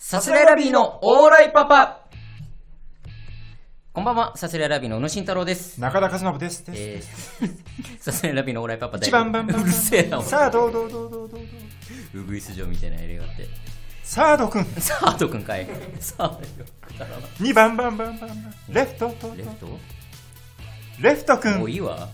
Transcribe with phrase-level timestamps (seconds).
[0.00, 2.08] さすらいラビーのオーライパパ
[3.92, 5.80] こんばんは、さすらいラビーの宇野慎太郎です。
[5.80, 6.64] 中田和伸です。
[6.64, 11.46] ですえー、 さすらいラビーのオーライパパ一番バンバンバンうるせえな、さあ、どうどうどうどうどうど
[12.14, 13.48] うウグイス嬢みたいなやりがあって。
[14.04, 14.64] サード君。
[14.78, 15.66] サードくんかい。
[15.98, 16.40] サードよ。
[16.80, 18.54] くだらな2番バンバンバンバン。
[18.68, 19.78] レフトとレフト？
[21.00, 21.72] レフトもう君。
[21.72, 22.08] いいわ。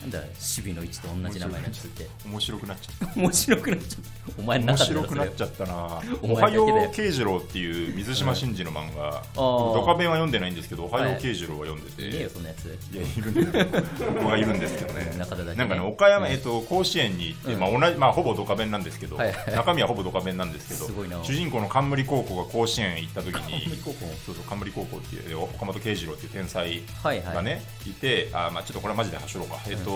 [0.00, 2.08] なんだ、守備の位置と同じ名前になっちゃって。
[2.24, 3.20] 面白くなっちゃった。
[3.20, 4.42] 面白くなっちゃった。
[4.42, 6.02] お前の面白くなっちゃったな。
[6.22, 12.64] おおはよよう慶次郎っていう水島新司の漫画、 ードカベンは読んでないんですけど、おはよう慶次郎は読んでて、いねえよ、そんなやつ。
[12.66, 13.66] いや、いるんだよ。
[14.14, 15.14] 僕はいるんですけどね。
[15.18, 20.86] 中田だけねなんかね、岡山、うんえっと、甲子園に行って、うんまあ、同じ、まあ、ほぼドカベンなんですけど、はいはい中身はほぼドカベンなんですけど、
[21.22, 27.34] 主人公の冠高校が甲子園行った時に、そうそう、冠高校っていう、岡本慶次郎っていう天才はいはい。
[27.34, 29.89] がね、いて、あまあ、ちょっとこれはマジで走ろうか、えっと、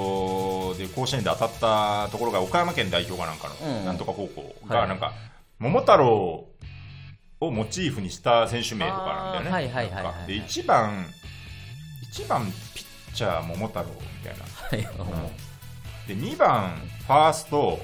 [0.79, 5.13] で甲子園で当たったところが岡山県代表かなんかの、うんなんとか高校はいが、なんか、
[5.59, 6.47] 桃太郎
[7.41, 9.51] をモチーフにした選手名とかなんだよね。
[9.51, 11.07] はいはいはいで、1番、
[12.03, 14.45] 一番ピッチャー桃太郎みたいな。
[14.45, 15.31] はい、も
[16.07, 16.77] で、2番
[17.07, 17.79] ファースト、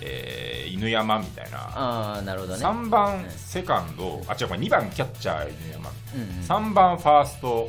[0.00, 1.58] えー犬山みたいな。
[1.58, 2.64] ああ、なるほどね。
[2.64, 5.90] 3番セカンド、あ、違う、これ2番キャッチャー犬山。
[6.14, 6.28] うんうん
[6.70, 7.68] 3番ファースト、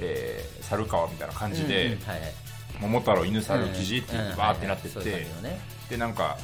[0.00, 2.32] えー猿川みたいな感じで、うんうんはいはい
[2.80, 5.26] 桃太郎犬猿キジってバーってなってって、
[5.88, 6.38] でなんか、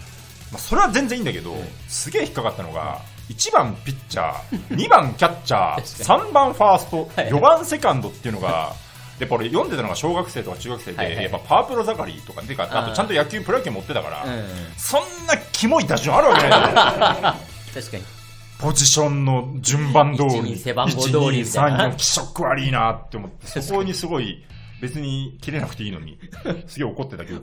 [0.53, 1.55] まあ、それは全然いいんだけど、
[1.89, 3.01] すげえ引っかかったのが、
[3.31, 7.31] 1番ピッチャー2番キャッチャー 確3番ファーストはい。
[7.31, 8.73] 4番セカンドっていうのが
[9.21, 14.27] でこれ読んでたのが小学生とか中学生で、やっぱパワープロ盛りとかてかあとちゃんと野球プロ野球持ってたから、
[14.77, 16.63] そんなキモい打順あるわけない
[17.75, 18.03] 確かに。
[18.59, 21.89] ポジションの順番通り一二背番号通りみたいな。
[21.89, 24.43] 1 2 3 4気色悪いなって思ってそこにすごい
[24.81, 26.19] 別に切れなくていいのに
[26.67, 27.43] すげえ怒ってた記憶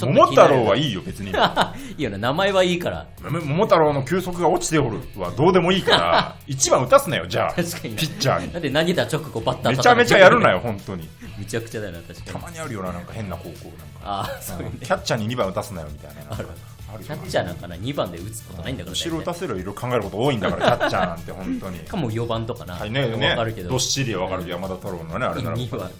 [0.00, 1.30] 桃太郎はいいよ別に。
[1.98, 3.06] いいよね、名前はいいから。
[3.28, 7.52] も桃太郎の球速が落ちておるはどうでもいいから 1番打たすなよじゃあ。
[7.54, 7.94] ピ確かに。
[7.94, 8.52] なッチャーに。
[8.52, 10.56] だって投げた直後バッターめちゃめちゃやるなよ。
[10.56, 11.08] よ本当に。
[11.38, 12.32] めちゃくちゃだよな、確かに。
[12.32, 13.64] たまにあるよななんか変な高校なんか。
[14.02, 14.58] ああ、そう。
[14.58, 16.36] キャッチャーに2番打たすなよみたいな。
[16.36, 21.78] キャッチャーなんかな、2番で打つことないんだから後ろ打たせるいろいろ考えること多いんだからキャッチャーなんて本当に。
[21.80, 22.74] かも4番とかな。
[22.74, 23.70] はいねねわかるけど。
[23.70, 25.90] どっしりはわかる山田太郎のねあれなら2は、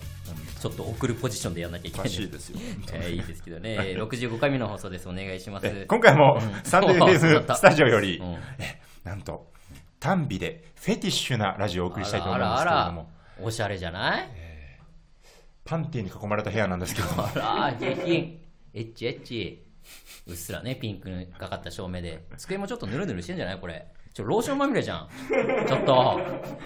[0.60, 2.10] ちょっと送るポジションでやんなきゃいけおない。
[2.10, 2.58] かしいですよ
[2.92, 3.76] えーいいですけどね。
[3.96, 5.08] 65回目の放送です。
[5.08, 5.66] お願いします。
[5.66, 9.46] え今回もうんサンデーフェイススタジオよりうんえなんと
[10.00, 13.10] 単美でフェティッシュなラジオをお送りしたいと思うんであらあらすけれども、
[13.46, 14.28] おしゃれじゃない？
[15.64, 17.32] パンティーに囲まれた部屋なんですけどもあ
[17.70, 18.40] ら、下品。
[18.74, 19.64] エッチエッチ。
[20.26, 22.22] うっすらね、ピンクにかかった照明で。
[22.36, 23.58] 机もちょっとヌルヌルしてんじゃない？
[23.58, 23.86] これ。
[24.14, 25.08] ちょ、ローションまみれじゃん。
[25.66, 26.20] ちょっと。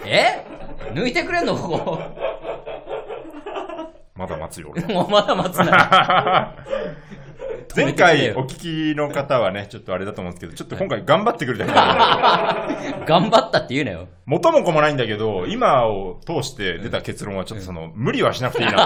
[0.05, 0.45] え？
[0.93, 1.99] 抜いてくれんのここ。
[4.23, 6.55] まだ待つよ俺 もうまだ待つな。
[7.75, 11.65] 前回お聞きの方はねちょっとあれだと思うんですけどちょっと今回頑張ってくれた
[13.05, 14.07] 頑張ったって言うなよ。
[14.25, 18.77] 元も子もないんだけど今を通して出た結論はちょっとその無理はしなくていいな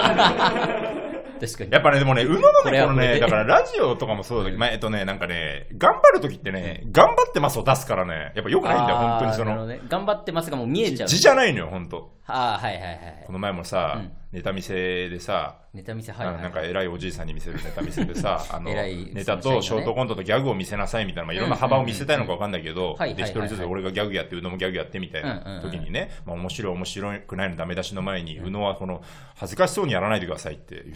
[1.39, 1.71] 確かに。
[1.71, 9.67] やっぱね、でもね、うのね、このね、だからラジオとかもそうだけど、まあ、えっとね、なんかね、頑張るときってね、頑張ってますを出すからね、やっぱ良くないんだよ、本当にその。
[9.87, 11.07] 頑張ってますがもう見えちゃう。
[11.07, 13.33] 字じゃないのよ、本当ああ、はいはいはいこ。
[13.33, 14.11] の前もさ、うん。
[14.33, 16.41] ネタ見せでさ、ネタ見せ、はいはい。
[16.41, 25.61] なんか偉いおじいさんに見せるネタ見せでさ、 あの、ネタとショートコントとギャグを見せなさいみたいな、まあ、いろんな幅を見せたいのかわかんないけど、で、一人ずつ俺がギャグやって、宇野もギャグやってみたいうんうんうなん。
[25.61, 29.01] 時にね、まあ、面白い面白くないのダメ出しの前に、宇野はこの、
[29.35, 30.93] 恥ずかしそうにやらないでくださいっていう、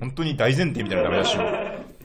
[0.00, 1.42] 本当に大前提みたいなダメ出しを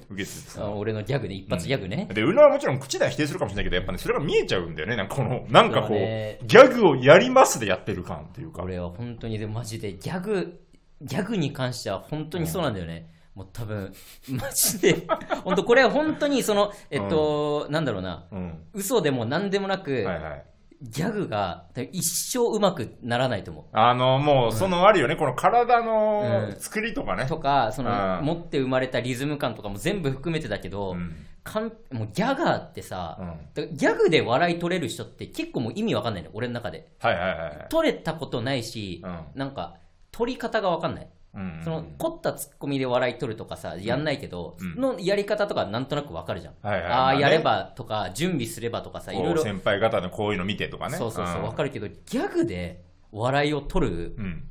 [0.09, 0.71] 受けててさあ。
[0.71, 2.07] 俺のギャグね、一発ギャグね。
[2.11, 4.95] で、宇野はもちろん口では否定するかもしれないけど、やっぱね、それが見えちゃうんだよね。
[4.95, 8.63] なんかこの、なんかこう、ギャグをやりますでやってる感っていうか。
[8.63, 10.59] 俺は本当にでマジでギャグ、
[11.01, 13.09] ギャグに関しては本当にそうなんだよね。
[13.35, 13.93] もう多分、
[14.29, 15.07] マジで、
[15.45, 18.63] 本当これは本当にその、えっと、なんだろうな、うん。
[18.73, 20.45] 嘘でも何でもなく、はいはい。
[20.81, 23.65] ギャグが一生うまくならないと思う。
[23.73, 27.25] あの、もう、そのあるよね、この体のうん作りとかね。
[27.25, 33.17] とか、その、うん持って生まれたリズム感とかも全部含めてだけど、うんかんもうギャガーってさ、
[33.55, 36.91] ギャグで笑い取れる人って結構もう意味わかんないの、俺の中で。
[36.99, 37.65] はいはいはい。
[37.69, 39.75] 取れたことないし、うんなんか、
[40.11, 41.07] 取り方がわかんない。
[41.35, 46.55] うんその凝ったツッコミで笑い取るとかさ、やんないけど、うんのやり方とかなんとなくわかるじゃん。
[46.61, 50.97] はいはいああ、まあねやればとか、準備すればとかさ、いろいろ、先輩方のこういうの見てとかね。
[50.97, 51.55] そうそうそう、わる。
[51.55, 54.43] かるけど、ギャグで笑いを取る、うん。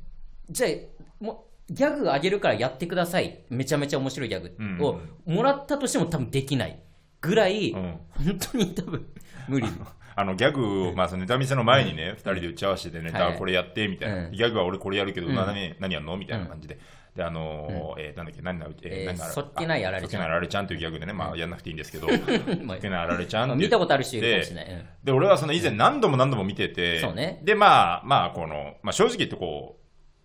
[0.49, 3.43] じゃあ、もう、ギャグあげるからやってください。
[3.49, 4.41] めちゃめちゃ面白いギャ
[4.77, 6.79] グをもらったとしても多分できない。
[7.21, 7.99] ぐらい、うん。
[8.25, 9.05] 本当に多分
[9.47, 9.67] 無理。
[10.15, 13.37] あのギャグを、まあ、そのネタ見せの前にね、二人で打ち合わせて、ネタはい。
[13.37, 14.31] これやってみたいな、うん。
[14.31, 16.77] ギャグは俺これやるけど、何何やんのみたいな感じで、
[17.15, 18.25] で、あのーえーなん。
[18.25, 22.13] だっけ、何な、ええー何なそっけないあられちゃんそっけないあられちゃんというギャグでね、まあ、やんなくていいんですけど、ま
[22.75, 27.01] あそっけないあられちゃん見たことあるしで、俺はその以前何度も何度も見てて、
[27.43, 29.78] で、まあ、まあ、この、まあ、正直言ってこう、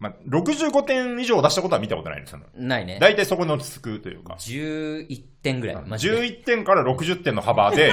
[0.04, 2.40] まあ、65点以上出したことは見たことないんですよ。
[2.54, 2.98] ないね。
[3.00, 4.34] 大体そこに落ち着くというか。
[4.34, 5.76] 11点ぐらい。
[5.86, 6.18] マジで。
[6.20, 7.90] 11点から60点の幅で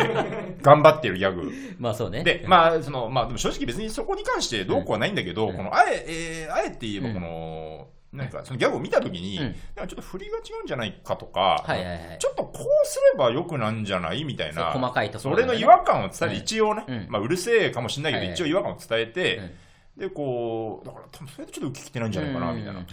[0.62, 1.50] 頑張ってるギャグ。
[1.80, 2.26] まあそうね。
[2.26, 5.56] で、まあ、その、まあ、でも正直別にそこに関してどうこうはないんだけど、うん。
[5.56, 9.44] この、あえ、えーあえて言えば、この、なんか、そのギャグを見たときに、うん。
[9.44, 12.18] なんかちょっと振りが違うんじゃないかとか、はいはいはい。
[12.20, 15.48] ちょっとこうすればよくなんじゃないみたいな、そう細かいとこそろでね。
[15.54, 16.34] れの違和感を伝えて、うん。
[16.34, 17.06] 一応ね、うん。
[17.08, 19.52] まあ、うるせえかもしれないけど、はいはい一応違和感を伝えて、うん
[19.98, 22.86] で、こう、だから多分それでちょっと受けきってないんじゃないかな、みたいな。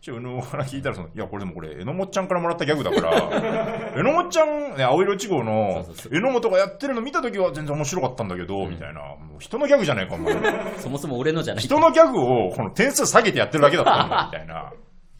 [0.00, 9.00] ちょ、宇野から聞いたらその、いや、これでもこれ、榎本ちゃんからもらったギャグだから、 榎本ちゃん、ね、青色1号のそうそうそう、榎本がやってるの見たときは全然面白かったんだけど、みたいな。
[9.00, 10.34] もう人のギャグじゃないか、お前。
[10.78, 14.72] そもそも俺のじゃない人のギャグを、この点数下げてやってるだけだったんだ、みたいな。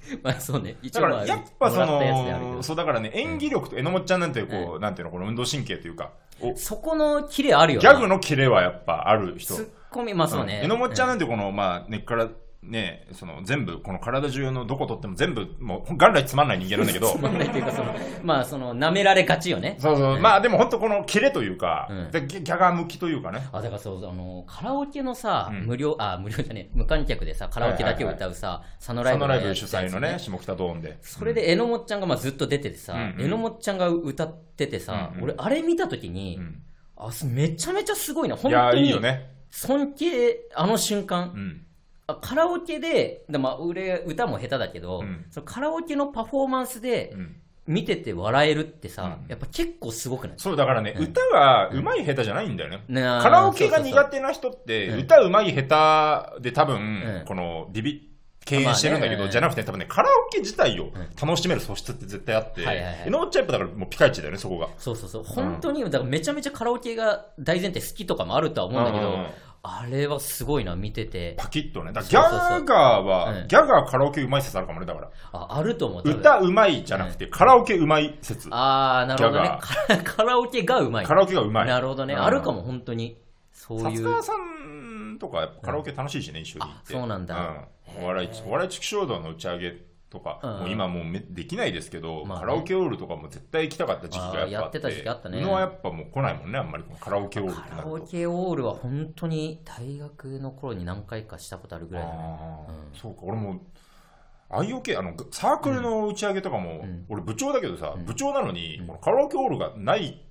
[0.22, 9.54] まあそうね一だから、やっぱその、そうだからね、演技力と、榎本ちゃんなんて、こう、なんていうの、この運動神経というか、おそこのキレあるよギャグのキレはやっぱある人。
[9.94, 12.28] ツッコミまあそうね榎本ちゃんなんてこの、まあ、根っから、
[12.66, 17.94] ね、その全部、この体中のどこ取っても全部、もう、元来つまんない人間なんだけど、つまんないというかその
[18.24, 19.76] まあその舐められがちよね。
[19.78, 22.10] そうそう、まあでも本当このキレというか、うん。
[22.10, 23.46] でギャガー向きというかね。
[23.52, 25.66] あだからそうあのカラオケのさ、うん。
[25.66, 30.96] 無料あ無料じゃねえ無観客でさカラオケだけを歌うさ、佐野ライサノライブ主催のね、下北ドーンで。
[31.02, 33.24] それで榎本ちゃんがまあずっと出ててさ、うんうん。
[33.24, 35.24] 榎本ちゃんが歌っててさ、うんうん。
[35.24, 36.62] 俺あれ見た時に、うん、
[36.96, 38.36] あすめちゃめちゃすごいな。
[38.36, 38.86] 本いや当に。
[38.86, 39.33] いいよね。
[39.54, 41.60] 尊敬あの瞬間、うん。
[42.08, 45.26] あカラオケでで、まあ、俺歌も下手だけど、うん。
[45.30, 47.36] そのカラオケのパフォーマンスでうん。
[47.66, 49.30] 見てて笑えるってさ、うん。
[49.30, 50.36] やっぱ結構すごくない？
[50.38, 51.04] そう、だからね、うん。
[51.04, 52.82] 歌が上手い下手じゃないんだよね。
[53.22, 54.98] カラオケが苦手な人って、うん。
[55.00, 56.78] 歌上手い下手で多分、う
[57.22, 57.24] ん。
[57.26, 58.10] このビビ
[58.44, 59.32] 敬遠してるんだけど、まあね。
[59.32, 60.92] じゃなくて多分ね、カラオケ自体をん。
[61.20, 63.02] 楽しめる素質って絶対あって、はいはいはい。
[63.06, 64.68] えのっちゃんやっぱだからもうピカイチだよね、そこが。
[64.78, 65.24] そうそうそう。
[65.24, 69.14] 本当に、だからめちゃめちゃカラオケが大前提好きとかもあるとは思うんだけど、うん。
[69.14, 69.26] うんうん
[69.66, 71.36] あれはすごいな見てて。
[71.38, 71.92] パキッとね。
[71.92, 72.40] だギそうそうそう。
[72.60, 73.48] ャガーは、うん。
[73.48, 75.10] ギャガーカラオケ上手い説あるかもね、だから。
[75.32, 78.48] ああると思う多分歌上手いじゃなくて、カラオケ上手い説。
[78.52, 79.58] ああなるほどね。
[79.62, 81.06] カラ カラオケがうまい。
[81.06, 81.52] カラオケが上手い。
[81.72, 82.22] なるほどね、うん。
[82.22, 83.16] あるかも本当に。
[83.52, 84.22] そういう。
[84.22, 84.73] さん
[85.18, 86.96] とかやっぱカラオケ楽しいしね、一緒に行って。
[86.96, 87.68] あそうなんだ。
[87.96, 88.04] うん。
[88.04, 89.72] お笑い、お笑い畜生道の打ち上げ
[90.10, 90.50] とか、うん。
[90.50, 94.52] もう今もうめできないですけど、カラオケオールとかも絶対行きたかった時期がやっぱあって。
[94.52, 95.44] やってた時期あったね。
[95.44, 98.00] はやっぱもう来ないもんね、あんまりカラオケオールってカラオ。
[98.00, 102.18] ケオールは本当に大学の頃に何回かしたことあるぐらいだね。
[102.94, 103.60] そうか、俺も、
[104.50, 107.06] IOK、あの、サークルの打ち上げとかも、うん。
[107.08, 108.04] 俺部長だけどさ、うん。
[108.04, 110.24] 部長なのに、カラオケオールがない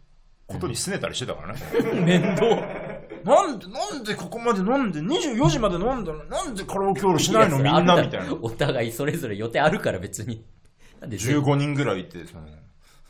[0.48, 1.60] ことに拗ねたりしてたからね。
[2.02, 2.46] 面倒
[3.24, 7.58] なんで、なんでここまで飲んで、24時まで飲んだのなんでカラオケオールしないの？
[7.58, 8.34] みんなみたいな。
[8.42, 10.44] お互いそれぞれ予定あるから別に。
[11.00, 12.48] なんで15人ぐらいいて、その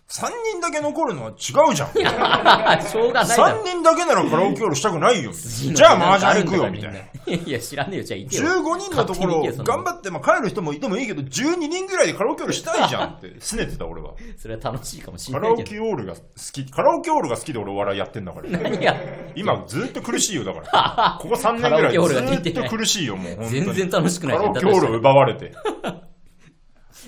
[0.10, 1.94] 3人だけ残るのは違うじゃん。
[2.88, 5.32] しょうがないだろ3人だけならカラオケオールしたくないよ。
[5.34, 7.00] 次 のじゃあ麻雀行くよ、みたいな。
[7.00, 14.12] いやいや知らねえよじゃあ行けよ15人のところを頑っ張って、まあ、帰る人もいてもいいけど、12人ぐらいでカラオケオールしたいじゃんって、 拗ねてた俺は。
[14.38, 16.20] それは楽しいかもしカラオれないけどケオールが好
[16.52, 18.50] き、カラオケオールが好きで俺お笑いやってんだから。
[18.50, 18.96] 何が
[19.36, 21.18] 今ずっと苦しいよ、だから。
[21.22, 23.36] ここ3年ぐらいずっと苦しいよ、もう。
[23.36, 25.54] 本当に全然楽しくないカラオケオールを奪われて。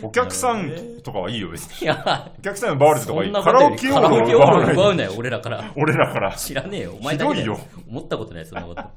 [0.02, 0.72] お客さん
[1.04, 1.84] とかはいいよ、別に。
[1.84, 3.32] いやお客さん奪われてとかいい。
[3.32, 4.10] カラオケをを奪
[4.46, 4.74] わない。
[4.74, 5.72] 奪うなよ俺らから。
[5.76, 6.32] 俺らから。
[6.36, 6.96] 知らねえよ。
[7.00, 7.60] お前だけだひどいよ。
[7.90, 8.82] 思ったことないそんなこと。
[8.82, 8.90] あ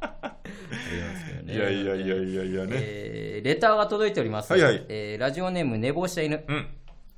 [0.92, 1.54] りますけどね。
[1.54, 2.70] いやいやいやいやいやね。
[2.74, 4.84] えーレターが届いております、はいはい。
[4.88, 6.66] えーラジオネーム寝坊した犬、うん。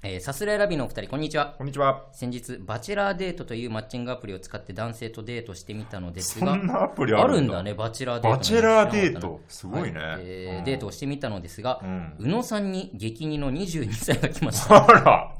[0.02, 2.04] えーさすらいラビのお二人こんにちはこんにちは。
[2.12, 9.40] 先日バチェラーデートというマッチングアプリを使って男性とデートしてみたのですがそんなアプリああるんだねバチェラーデートバチェラーデート。
[9.48, 9.98] すごいね。
[10.00, 12.14] はいえーうんデートをしてみたのですが、うん。
[12.18, 15.34] 宇野さんに激似の22歳が来ましたあら。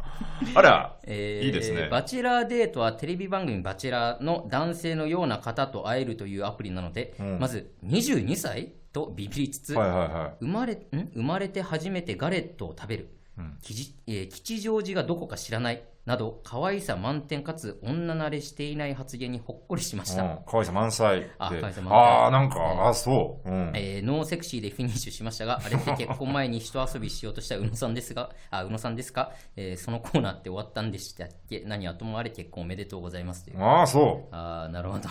[0.54, 0.96] あら。
[1.04, 11.10] えーいいですねバチェラーデートはテレビ番組バチェラーの男性のような方と会えるというアプリなので、うんまず22歳とビビりつつ、はいはいは生まれん？
[11.14, 13.19] 生まれて初めてガレットを食べる、うん
[13.62, 20.16] 吉えー吉祥寺がどこか知らないなど可愛さ満点かつ女慣れしていない発言にほっこりしましい。
[20.16, 20.38] た、うん。
[20.46, 21.30] 可愛さ満載で。
[21.38, 23.48] あ可愛さ満載あー、なんか、はいあ、そう。
[23.48, 23.72] うん。
[23.74, 31.62] えーノーセクシーでフィニッシュしましたが、あれって結婚前に一遊びしようとした宇野さんですが、あ、宇野さんですか、えーそのコーナーって終わったんでしたっけ？
[31.66, 33.62] 何はともあれ結婚おめでとうございますという。
[33.62, 35.08] ああ、そあーなるほど。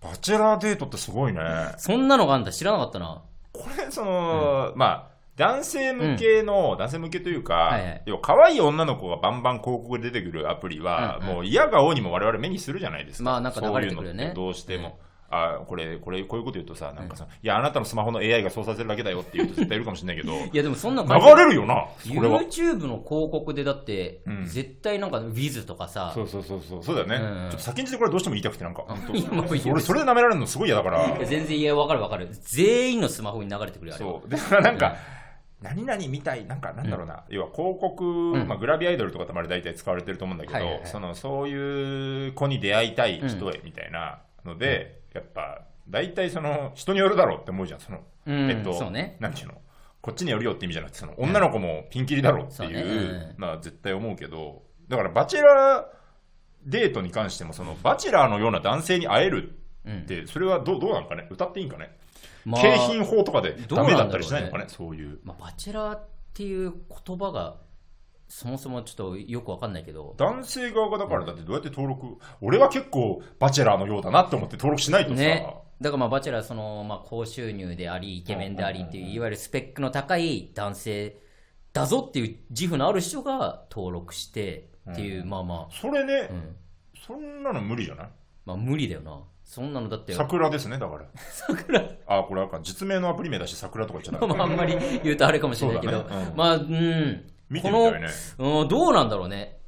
[0.00, 1.40] バチェラーデートってすごいね。
[1.78, 3.22] そんなのがあんだ、知らなかったな。
[3.52, 5.11] これ、その、まあ、
[5.42, 8.02] 男性向けの、男性向けというか、はいはい。
[8.06, 13.24] 要は可愛い女の子がバンバン広告で出てくるアプリは、うんうんもう嫌がおうにも我々目にするじゃないですか。
[13.24, 13.90] まあなんか流れてね。
[13.94, 14.98] そういうのってどうしても。
[15.32, 21.86] あこれ、これ、こういうこと言うとさ、なんかさ、いや、あなたのスマホの AI が操作するだけだよって言うと絶対いるかもしれないけど、 いやでもそんな流れるよな。
[22.04, 24.44] YouTube の広告でだって、うん。
[24.44, 26.12] 絶対なんか Wiz とかさ。
[26.14, 27.16] そうそうそうそう、そうだよね。
[27.16, 28.84] うんちょっと先んじてこれどうしても言いたくて、なんか、
[29.66, 31.18] 俺、それで舐められるのすごい嫌だから。
[31.24, 32.28] 全然いや分かる分かる。
[32.30, 34.12] 全員のスマホに流れてくるよあれは。
[34.20, 34.28] そう。
[34.28, 34.96] で、なんか、
[35.62, 38.48] 何々みたい、なんか、なんだろうな、要は広告、ん。
[38.48, 40.86] まあ、グラビアアイドルとかたまに大体使われてると思うんだけど、はいはいはい。
[40.86, 48.50] その、そういう子に出会いたい人へ、みたいなので、やっぱ、大体その、人によるだろうって思うじゃん、その、うん。
[48.50, 49.16] えっと、ね。
[49.20, 49.54] なんていうの、
[50.00, 53.34] こっちによるよって意味じゃなくて、その、女の子もピンキリだろうっていう、そうねうん。
[53.38, 56.02] まあ、絶対思うけど、だから、バチェラー
[56.64, 59.98] デートに関しても、その、バチェラーのような男性に会えるうん。
[60.02, 61.26] って、それはどうどうなんかね？
[61.30, 61.96] 歌っていいんかね？
[62.44, 65.20] まあ景品法とかでダメだったりしないのかねねそういう。
[65.24, 66.72] まあ、バチェラーっていう
[67.06, 67.56] 言葉が
[68.28, 70.14] そもそもちょっとよく分かんないけど。
[70.16, 75.46] 男性側がだからだってどうやって登録、俺は結構バチェラーのようだなって思って登録しないとさ、ね。
[75.80, 81.20] だからまあバチェラーその、まあ、高収入でありイケメンでありっていういわゆるスペックの高い男性
[81.72, 86.56] だぞっていう自負のある人が登録してっていう、まあまそれね、あ、うん。
[87.06, 88.08] そんなの無理じゃない？
[88.46, 90.12] まあ無理だよなそんなのだって。
[90.14, 91.04] 桜ですね、だから。
[91.30, 91.82] 桜。
[92.06, 94.34] あ、これあかん実名のアプリ名だし桜とか言っちゃダメ。
[94.34, 96.28] まああんまり言うとあれかもしれないけど、ね。
[96.30, 96.36] うん。
[96.36, 96.64] まあうん。
[97.48, 98.08] 見てみたいね。
[98.36, 99.58] このうん、どうなんだろうね。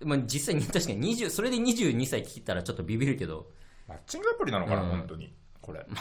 [0.00, 3.50] まあ、実際に確かに20それで22歳聞いたらちょっとビビるけど。
[3.88, 4.88] マッチングアプリなのかな、うん。
[4.90, 5.34] 本当に。
[5.60, 5.84] これ。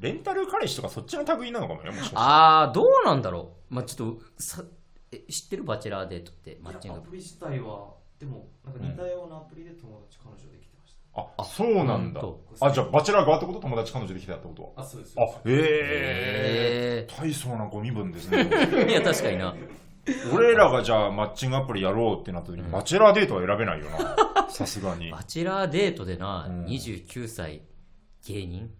[0.00, 2.16] レンタル彼氏とかそっちの類なのかもよ、もしかして。
[2.16, 3.74] ああどうなんだろう。
[3.74, 4.62] まあちょっとさ
[5.10, 10.67] え知ってるバチェラーデートってマッチングアプアプリ自体はでもなんか似たようなアプリで友達彼女できてました、
[11.14, 12.22] あ、そうなんだ。
[12.60, 13.60] あ、じゃあバチェラー側ってこと？
[13.60, 18.48] 友達彼女できたってことあそうですあ、ええへ大層なご身分ですね。
[18.52, 19.54] え いや確かにな
[20.32, 24.48] 俺らがじゃあマッチングアプリやろうってなった時に、バチェラーデートは選べないよな。
[24.48, 25.10] さすがに。
[25.10, 27.62] バチェラーデートでな、うん29歳
[28.26, 28.70] 芸人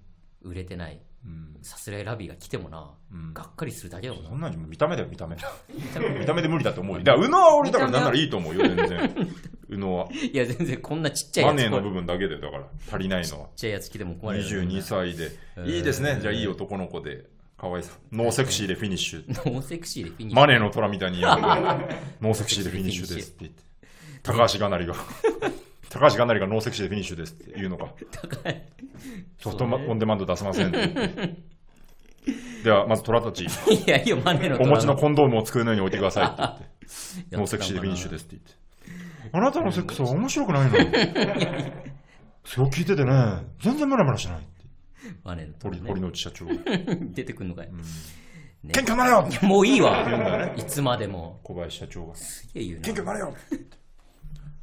[0.42, 1.56] 売れてないうん。
[1.62, 5.37] さすらいラビーが来てもな、うんがっかりするだけだもんなそんなん見た目だよ、 見た目。
[6.18, 7.02] 見た目で無理だと思うよ。
[7.02, 9.28] だから、宇野は俺だからなんならいいと思うよ、全然。
[9.68, 10.08] 宇野は。
[10.10, 13.46] いや全然こんなちっちゃいやつマネーの部分だけで、だから、足りないのは。
[13.48, 15.30] ちっちゃいやつ来ても困るよ22歳で。
[15.56, 16.18] うんいいですね。
[16.20, 17.25] じゃあ、いい男の子で。
[17.58, 17.98] 可愛さ。
[18.12, 19.25] ノーセクシーでフィニッシュ。
[19.28, 21.42] ノーセクシーでフィニッシュマネーの虎みたいにやる
[22.22, 23.62] ノーセクシーでフィニッシュですって言って。
[24.22, 24.94] 高橋がなりが。
[25.90, 27.92] 高橋がなりがノーセクシーでフィニッシュですって言うのか。
[28.12, 28.62] 高い
[29.40, 31.58] ソフトオンデマンド出せませんって言って。
[32.62, 33.48] では、まず虎たち、 い
[33.87, 37.37] やいやマネーのお持ちのコンドームを机の上に置いてくださいって言って。
[37.37, 38.67] ノーセクシーでフィニッシュでですって言って。
[39.32, 40.78] あなたのセックスは面白くないの？
[42.44, 43.12] そう聞いててね、
[43.60, 44.48] 全然ムラムラしないって。
[45.22, 46.46] マネーの堀堀之内社長。
[47.14, 47.66] 出てくんのかい、
[48.62, 48.72] ね。
[48.72, 49.28] 謙虚になれよ！
[49.42, 50.52] もういいわ。
[50.56, 51.40] いつまでも。
[51.42, 52.14] 小林社長が。
[52.14, 52.82] すげえ言うな。
[52.84, 53.34] 謙虚になれよ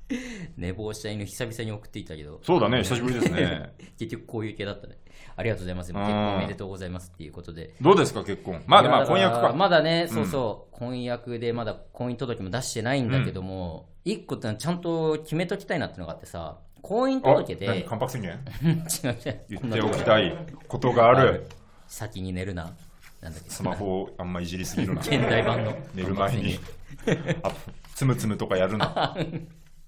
[0.57, 3.73] 寝坊した犬久々に送っていたけどそうだね、久しぶりですね。
[3.97, 4.97] 結局こういう系だったね
[5.35, 8.63] ありがとうございますうん結婚おめでとうございますっていうことでどうですか、結婚？
[8.67, 9.53] まあ、まあ、婚約か。
[9.53, 18.31] まだね、そうそう、婚約でまだ婚姻届も出してないんだけども、一個ってちゃんと決めときたいなってのがあってさ、婚姻届で、関白宣言？
[19.03, 21.47] 違う違う、言っておきたいことがある。
[21.87, 22.75] 先に寝るな。
[23.21, 25.01] なんだっけ、スマホをあんまいじりすぎるな。
[25.01, 25.75] 現代版の。
[25.95, 26.59] 寝る前に。
[27.41, 27.51] あ
[27.95, 29.15] つむつむとかやるな。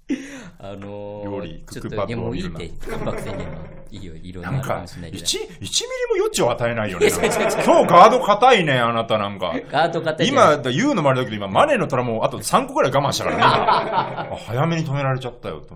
[0.60, 3.78] あのー、料理クックパッドいやもういいっを見るて、関白宣言は。
[3.90, 5.24] いいよ、いろるかもしれない、けど。
[5.24, 5.70] 1、1ミリも
[6.18, 7.08] 余地を与えないよね。
[7.08, 9.54] 今日ガード硬いね、あなたなんか。
[9.72, 14.36] ガード型今、だ言うのもあれだけど、今、マネーの虎もあと3個ぐらい我慢したからね。
[14.46, 15.76] 早めに止められちゃったよ、と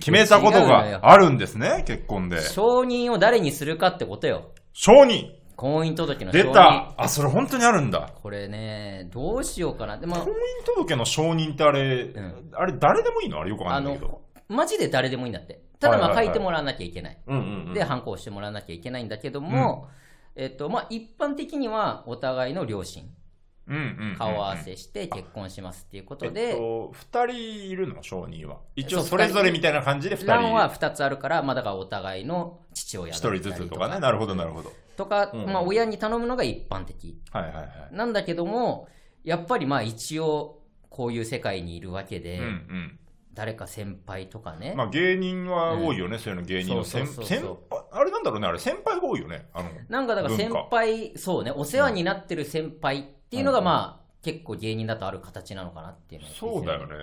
[0.00, 2.40] 決めたことがあるんですね、結婚で。
[2.42, 4.50] 承認を誰にするかってことよ。
[4.72, 6.42] 承認婚姻届の承認。
[6.44, 8.10] 出たあ、それ本当にあるんだ。
[8.22, 9.98] これね、どうしようかな。
[9.98, 13.40] でも、婚姻届の承認ってあれ、んあれ誰でもいいの？
[13.40, 14.06] あれよくわかあんないけど。
[14.08, 15.60] の、マジで誰でもいいんだって。
[15.78, 17.18] ただまあ書いてもらわなきゃいけない。
[17.26, 19.88] うんうんうんで、反抗してもらわなきゃいけないんだけども、
[20.34, 23.19] えっと、まあ、一般的にはお互いの両親、うんうんうん
[24.18, 28.58] 顔合わせして結婚しますっていうこえっとで、と、二人いるの承認は。
[28.74, 30.86] 一応それぞれみたいな感じで二欄は人。
[30.86, 34.00] 2つあるから、まあ、だからお互いの父親だったり一人ずつとかね。
[34.00, 34.72] なるほどなるほど。
[34.96, 37.20] とか、うんまあ、親に頼むのが一般的。
[37.30, 37.68] はいはいはい。
[37.92, 38.88] なんだけども、
[39.24, 42.98] やっぱりまあ一応、こういう世界にいるわけで、うんうん。
[43.32, 47.54] 誰か先輩とかね、まあ芸人は多いよね、そういうの芸人の先輩
[47.92, 49.48] あれなんだろうね、あれ先輩が多いよね。
[49.54, 56.94] あの、なんかだから先輩、そうね、お世話になってる先輩っていうのがまあ、結構芸人だとある形なのかなっていうそうだよね。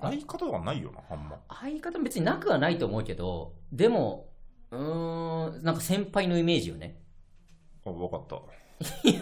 [0.00, 1.38] 相方はないよな、あんま。
[1.48, 4.26] 相方別になくはないと思うけど、でも、
[4.72, 7.00] うーん、なんか先輩のイメージよね。
[7.86, 8.34] あ、わかった。
[9.08, 9.14] い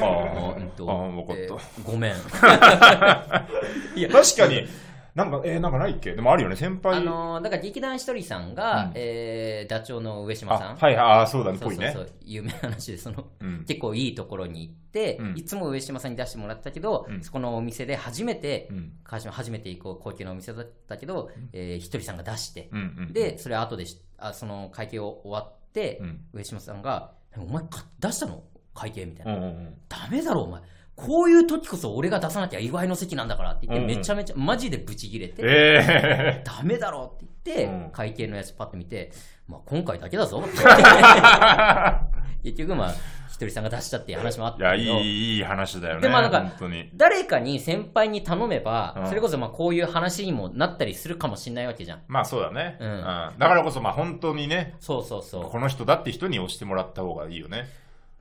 [0.00, 2.12] あうんとああ分かったえーごめん。
[3.98, 4.68] いや確かに、
[5.16, 6.14] なんか、えー、なんかないっけ？
[6.14, 6.98] でもあるよね、先輩。
[6.98, 8.92] あのーだから劇団ひとりさんが、うん。
[8.94, 10.70] えーダチョウの上島さん。
[10.72, 11.90] あはいはい、あそうだね、ぽいね。
[11.92, 13.64] そう有名な話でその、うん。
[13.66, 15.38] 結構いいところに行って、うん。
[15.38, 17.22] いつも上島さんに出してもらったけど、うん。
[17.22, 18.92] そこのお店で初めて、うん。
[19.04, 22.70] 川島初めて行こう高級なお店だったけど、えーひとりさんが出して、
[23.10, 26.20] でそれ後でしあその会計を終わって、うん。
[26.34, 28.42] 上島さんが「お前か出したの？
[28.74, 30.60] 会計」みたいな、うんうんうん、ダメだろお前
[30.96, 37.90] こういう時こそ俺が出さなきゃ祝いの席なんだからって言って、めちゃめちゃマジでブチギレて、え ダメだろって言って、うん。
[37.90, 39.12] 会計のやつパッと見て、
[39.46, 40.56] まあ、今回だけだぞって。
[42.42, 42.94] 結局まあ
[43.36, 46.00] ひとりさんが出したっていう話もあっー、いや、いたけどい、いい話だよね。
[46.00, 46.88] でまあなんか本当に。
[46.94, 49.06] 誰かに先輩に頼めば、うん。
[49.08, 52.02] それこそまあこういう話にもなったりするかもしれないわけじゃん。
[52.08, 52.78] まあそうだね。
[52.80, 53.00] うん。
[53.38, 55.50] だからこそ、まあ本当にね、そうそうそう。
[55.50, 57.66] この人だって人に押してもらった方がいいよね。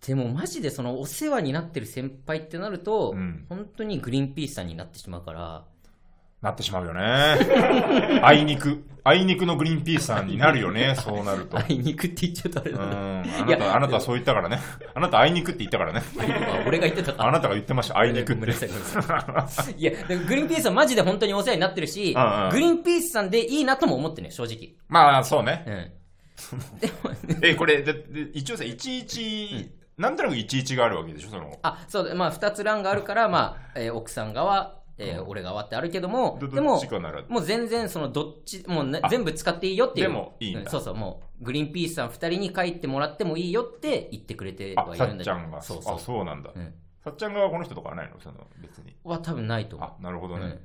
[0.07, 5.65] でもマジでそのお世話になってる先輩ってなると、うん本当にグリーンピースさんになってしまうから
[6.41, 7.01] なってしまうよね。
[8.21, 8.85] あいにく。
[9.03, 11.57] あいにくのグリーンピースさんになるよね、 そうなると。
[11.57, 12.77] あいにくって言っちゃうとあれうん。
[12.77, 12.83] だ
[13.43, 14.59] あなた、あなたはそう言ったからね。
[14.93, 16.01] あなたあいにくって言ったからね。
[16.17, 19.91] あ俺が言ってたかあなたが言ってました、あいにくっていや
[20.27, 25.63] グリーンピースはマジで本当にお世話になってるし、うんうんグリーンピースさんでいいなとも思ってね正直まあ、そうね。
[25.67, 25.91] うん
[26.79, 27.83] でもえ、これ、
[28.33, 31.57] 一応さ、11、なんとなく11があるわけでしょ、その。
[31.63, 37.23] あそうだまあ2つ欄があるから、まあえー奥さん側、えー俺側ってあるけどもどどでもっちかなら。
[37.27, 45.61] もう全然そのどっちもうねあ全部使っていいよっていうでもいいんだうそうそうもうグリーンピースさん2人に書いてもらってもいいよって言ってくれてはいるんだけどっちゃんが。
[45.61, 46.51] そうそうあ、そうなんだ。
[46.55, 46.73] うん
[47.03, 48.19] さっちゃん側はこの人とかはないの？
[48.19, 48.95] その、別に。
[49.03, 50.59] は多分ないと思うあ、なるほどうんね。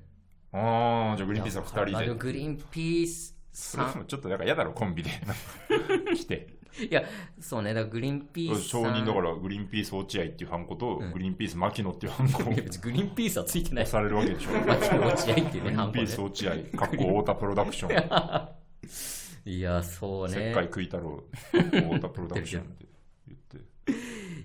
[0.54, 2.18] ああ、じゃあグリーンピースは2まあでも人で。
[2.18, 5.10] グリーンピースそれさんでもちょっとなんか嫌だろ、コンビで。
[6.16, 6.49] 来て。
[6.78, 7.02] いや
[7.40, 14.50] そうねだからグリーンピース承認だからグリーンピース落合っていうハンコと、うんグリーンピース牧野っていうハンコをいや別にグリーンピースはついてない押されるわけでしょ。
[14.52, 18.48] 牧野落合っていうねグリーンピース落合、かっこ太田プロダクション。
[19.50, 22.86] いやそう石ね灰食い太郎、太田プロダクションって
[23.28, 23.92] 言って。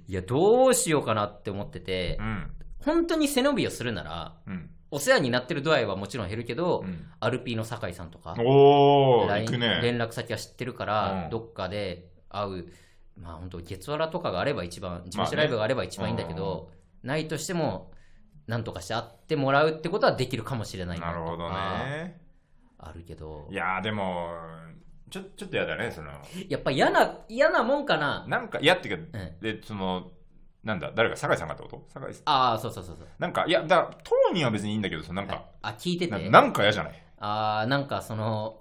[0.07, 2.51] いやどうしようかなって思っててうん。
[2.83, 4.69] 本当に背伸びをするならうん。
[4.91, 9.79] お世話になってる度合いはもちろん減るけど、うんアルピーの酒井さんとかおー、LINE 行くね。
[9.81, 12.07] 連絡先は知ってるから、うんどっかで
[12.41, 12.67] 会う
[13.17, 16.69] まあ本当月わらとかがあれば一番事務所ライブがあれば一番いいんだけど、
[17.03, 17.91] ないとしても
[18.47, 22.21] なんとかして会ってもらうってことはできるかもしれないなるほどね。
[22.77, 23.47] あるけど。
[23.49, 24.29] いやーでも、
[25.09, 26.11] ちょ、ちょっと嫌だね、その、
[26.49, 28.25] やっぱ嫌な嫌なもんかな。
[28.27, 29.39] なんか、嫌っていうか、うん。
[29.39, 30.11] で、その、
[30.63, 31.87] なんだ、誰か、酒井さんがってこと？
[31.93, 32.23] 酒井さん。
[32.25, 33.07] ああそうそうそうそう。
[33.17, 36.29] なんか、いや、だから当人は別にいいんだけどさ、なんか、あ聞いてて。
[36.29, 37.03] ななんか嫌じゃない？
[37.17, 38.59] ああなんかその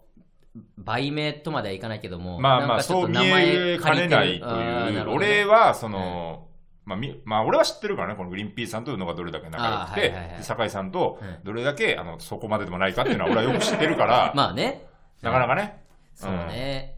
[0.79, 6.47] 売名とまではいかないけどもまあまあ、そう見えかねないという、俺は、その、
[6.85, 10.29] まあ、みまあ、俺は知ってるからね、このグリーンピースさんと宇野がどれだけ仲良くあーはいはいはい。
[10.31, 11.39] て、で酒井さんとうん。
[11.45, 14.87] どれだけ、あの、そこまででもないかっていうのは俺はよく知ってるから、 まあね。
[15.23, 15.83] なかなかね。
[16.15, 16.95] そうね、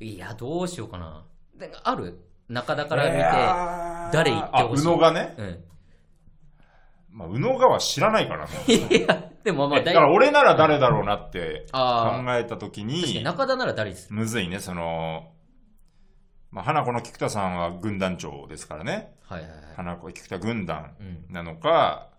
[0.00, 1.22] いやどうしようかな。
[1.56, 2.18] である？
[2.48, 3.18] 中田から見て、
[4.16, 4.88] 誰言ってほしい？
[4.88, 5.64] あ、宇野がね、うん。
[7.12, 8.50] まあ、宇野川知らないからね。
[8.66, 11.78] いやでもまあだから俺なら誰だろうなって考
[12.36, 14.12] えたとき確かにに、中田なら誰です？
[14.12, 15.32] むずいね、その、
[16.50, 19.14] まあ、花子の菊田さんは軍団長ですからね。
[19.22, 19.60] はいはいはい。
[19.74, 21.32] 花子菊田軍団うん。
[21.32, 22.10] なのか、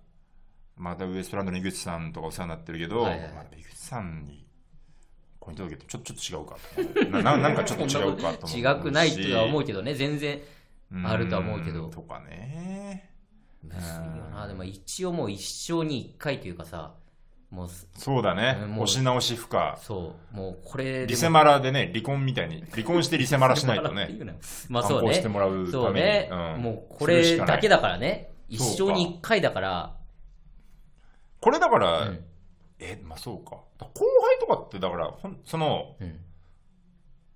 [0.75, 3.33] またウエストランドの井口さんとかお世話になってるけど、はいはいはい。
[3.33, 4.47] まあ、井口さんに
[5.39, 7.21] 婚姻届けってちょちょっと違うか。
[7.21, 7.37] なな。
[7.49, 8.47] なんかちょっと違うかと。
[8.47, 9.93] 違くないとは思うけどね。
[9.93, 10.41] 全然
[10.93, 11.05] うん。
[11.05, 11.89] あるとは思うけど。
[11.89, 13.11] とかね。
[13.61, 14.47] むずいよな。
[14.47, 16.95] でも一応もう一生に一回というかさ
[17.49, 18.57] もうそうだね。
[18.75, 19.77] 押し直し不可。
[19.81, 20.35] そう。
[20.35, 24.19] もうこれリセマラでね、離婚みたいに、離婚してリセマラしないとね、
[24.69, 25.15] まあそうね。
[25.15, 26.61] してもらうためね、うん。
[26.61, 28.31] もうこれだけだからね。
[28.47, 29.95] 一生に一回だから。
[31.41, 32.25] これだから、うん。
[32.79, 33.51] え、まあそうか。
[33.79, 35.13] 後輩とかって、だから、
[35.45, 36.19] その、うん。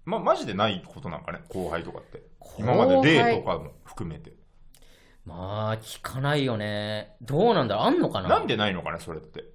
[0.05, 2.21] ま、マジでないことなんかね、後輩とかって。
[2.39, 4.33] 後今まで例輩とかも含めて。
[5.25, 7.15] まあ聞かないよね。
[7.21, 7.85] どうなんだろう？
[7.85, 8.29] あんのかな？
[8.29, 9.45] なんでないのかね、それって。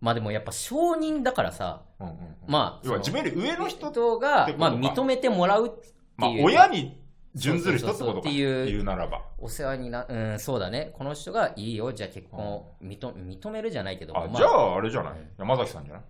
[0.00, 2.18] まあでもやっぱ承認だからさうんうんうん。
[2.46, 4.48] まあ要は自分より上の人、とか。
[4.56, 7.02] まあ、認めてもらうっていう、まあ親に
[7.34, 8.18] 準ずる人ってことか。
[8.20, 9.22] っていう言うならば。
[9.38, 10.92] お世話になうんそうだね。
[10.96, 11.92] この人がいいよ。
[11.92, 15.12] じゃあ結婚を認認めるじゃないけどあ、まじゃああれじゃない？
[15.12, 15.28] うん。
[15.38, 16.02] 山崎さんじゃない？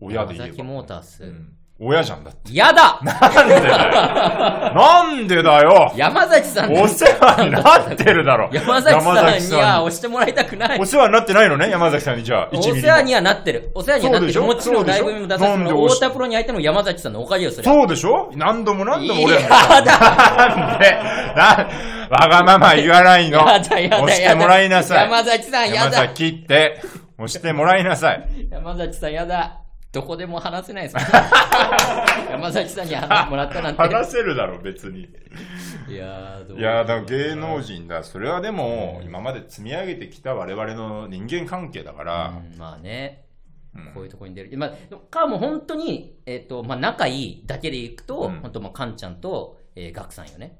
[0.00, 0.44] 親で言えば。
[0.46, 2.54] 山崎モータースうん親じゃんだって。
[2.54, 3.00] やだ。
[3.02, 3.12] な
[3.42, 4.72] んでだよ。
[4.74, 5.92] なんでだよ。
[5.96, 6.72] 山崎さん。
[6.74, 8.50] お世話になってるだろ。
[8.52, 10.78] 山崎さんに山は押してもらいたくない。
[10.78, 13.70] お世話になってないのね山崎さんにじゃあ、お1ミリも世話にはなってる。
[13.74, 14.42] お世話にはなってる。
[14.42, 15.46] もちろんライブにも出さ
[16.00, 17.64] 田プロに相手の山崎さんのおかげよ、それ。
[17.64, 18.30] そうでしょ？
[18.36, 19.92] 何度も何度も俺いやはだ
[20.60, 20.98] なんで、
[21.34, 21.68] だ、
[22.10, 23.38] わがまま言わないの。
[23.38, 25.02] やだやだ押してもらいなさい。
[25.04, 26.82] 山崎さんや山だ崎って、
[27.18, 28.22] 押してもらいなさい。
[28.50, 29.52] 山崎さんやだ
[29.92, 30.96] どこでも話せないです
[32.30, 35.08] 山崎さんに話もらったなんて話せるだろ、別に。
[35.88, 38.04] いやーどういやーだ芸能人だ。
[38.04, 43.24] それはでも、今まで積み上げてきた我々の人間関係だから、うんまあね
[43.74, 44.56] うんこういうところに出る。
[44.56, 44.72] まあ、
[45.10, 50.59] かもう本当に、えっ、と、まあ仲いいだけでいくと、うん本当もうカンちゃんと、えー、ガクさんよね。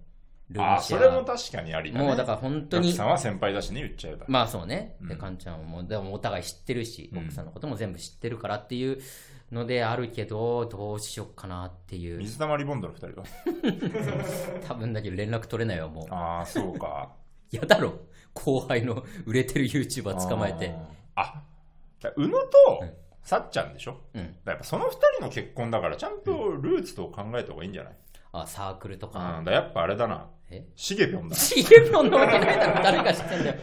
[0.50, 2.06] ルああ、そシェアれも確かにありだね。
[2.06, 4.24] もうだから本当にガクさんは先輩だしね、言っちゃえば。
[4.28, 4.96] まあそうね。
[5.00, 9.00] で、うんカンちゃんも、でもお互い知ってるし、うん奥さんのことも全部知ってるからっていう
[9.52, 12.18] のであるけど、どうしよっかなっていう。
[12.18, 13.26] 水溜りボンドの二人は？
[14.66, 16.14] 多分だけど連絡取れないわ、もう。
[16.14, 17.10] ああ、そうか。
[17.50, 17.94] やだろ。
[18.34, 20.74] 後輩の売れてる YouTuber 捕まえて。
[21.16, 21.22] あー。
[21.22, 21.42] あ、
[22.00, 22.48] だ宇野と
[22.82, 23.98] うんさっちゃんでしょ？
[24.14, 24.36] うん。
[24.46, 27.92] やっぱその二人の結婚だからちゃんとルーツと考えた方がいいんじゃない、
[28.32, 29.42] あ、サークルとうん、か。
[29.44, 30.26] だやっぱあれだな。
[30.50, 30.66] え？
[30.74, 31.36] しげぴょんだ。
[31.36, 32.82] シゲプロのわけないだろ。
[32.82, 33.56] 誰が知ってんだよ。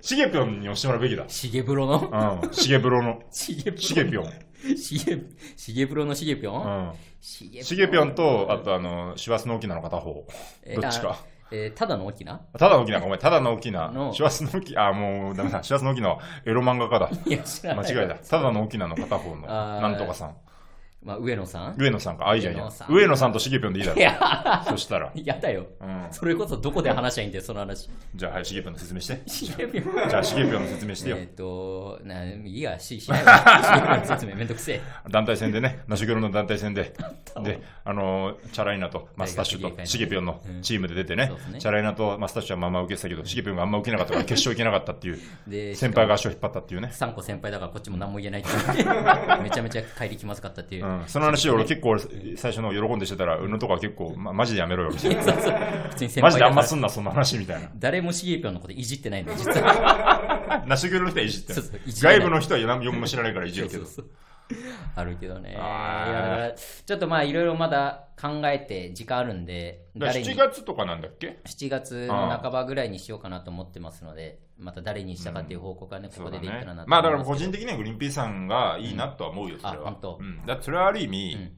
[0.00, 1.24] しげぴょんに押してもらうべきだ。
[1.28, 2.42] シゲプロの？
[2.42, 2.52] うん。
[2.52, 3.20] しげぶろの。
[3.30, 3.76] シゲプロ。
[3.78, 4.32] しげぴょん。
[4.76, 5.18] シゲ、
[5.56, 6.92] シゲプロのシゲピョン、うん。
[7.18, 10.26] シゲしげぴょんと、あとあの、師走の沖縄の片方。
[10.62, 11.12] えどっちか。
[11.12, 12.38] あえーただの沖縄？
[12.58, 13.90] ただの沖縄、ごめん、ただの沖縄。
[13.90, 15.62] の師走の沖縄、あ、もうダメだ。
[15.62, 17.10] 師走の沖縄、エロ漫画家だ。
[17.24, 17.92] いや、知らない。
[17.92, 18.16] 間違いだ。
[18.16, 20.36] ただの沖縄の片方の、なんとかさん。
[21.02, 22.28] まあ、上野さん上野さんか。
[22.28, 24.02] あ、いいじゃんいいじゃん上野さん上野さんとしげぴょんでいいだいろ。
[24.02, 25.10] や、そしたら。
[25.16, 25.66] やだよ。
[25.80, 26.06] うん。
[26.10, 27.88] それこそどこで話しゃいいんだよ、その話。
[28.14, 29.22] じゃあ、はい、しげぴょんの説明して。
[29.26, 30.10] シゲピョン。
[30.10, 31.22] じゃあ、しげぴょんの説明してよえ。
[31.22, 33.38] っと、な、いいや、し、しないわ。
[33.38, 34.80] シゲピョンの説明めんどくせえ。
[35.08, 36.92] 団体戦でね、ナシュゲロの団体戦で、
[37.42, 46.90] で、あのー、チャライナとマスタッシュと大学芸会のねシゲピョンのチームで出てねそうです、ねチャライナとマスタッシュはまあまあ受けてたけど、シゲピョンがあんま受けなかったから決勝行けなかったっていう、で、先輩が足を引っ張ったっていうね。
[46.92, 48.86] 3個先輩だからこっちも何も言えないっていう
[49.42, 50.89] めちゃめちゃ帰り気まずかったっていう。
[50.98, 52.02] うん、その話を俺結構俺
[52.36, 55.22] 最初の喜んでしてたら、宇野とか結構、ま、マジでやめろよみたいな。
[56.22, 57.70] マジであんますんな、そんな話みたいな。
[57.76, 60.64] 誰もシゲピョンのこといじってないの、実は。
[60.66, 63.84] ナシュゲロの人はいじってるそうそういじらない外部の人は何も知らないからいじるけど。
[63.84, 64.29] そうそうそう
[64.96, 65.56] あるけどね。
[66.86, 79.88] ちょっとまあ、いろいろまだ考えて時間あるんで、誰に7月とかなんだっけ？7月の半ばぐらいにしようかなと思ってますので、また誰にしたかっていう報告はね、ここでできたらなと思いまあだから個人的にはグリーンピースさんがいいなとは思うよ、それは。
[79.88, 80.46] あ本当うん。
[80.46, 81.56] だそれはある意味、うん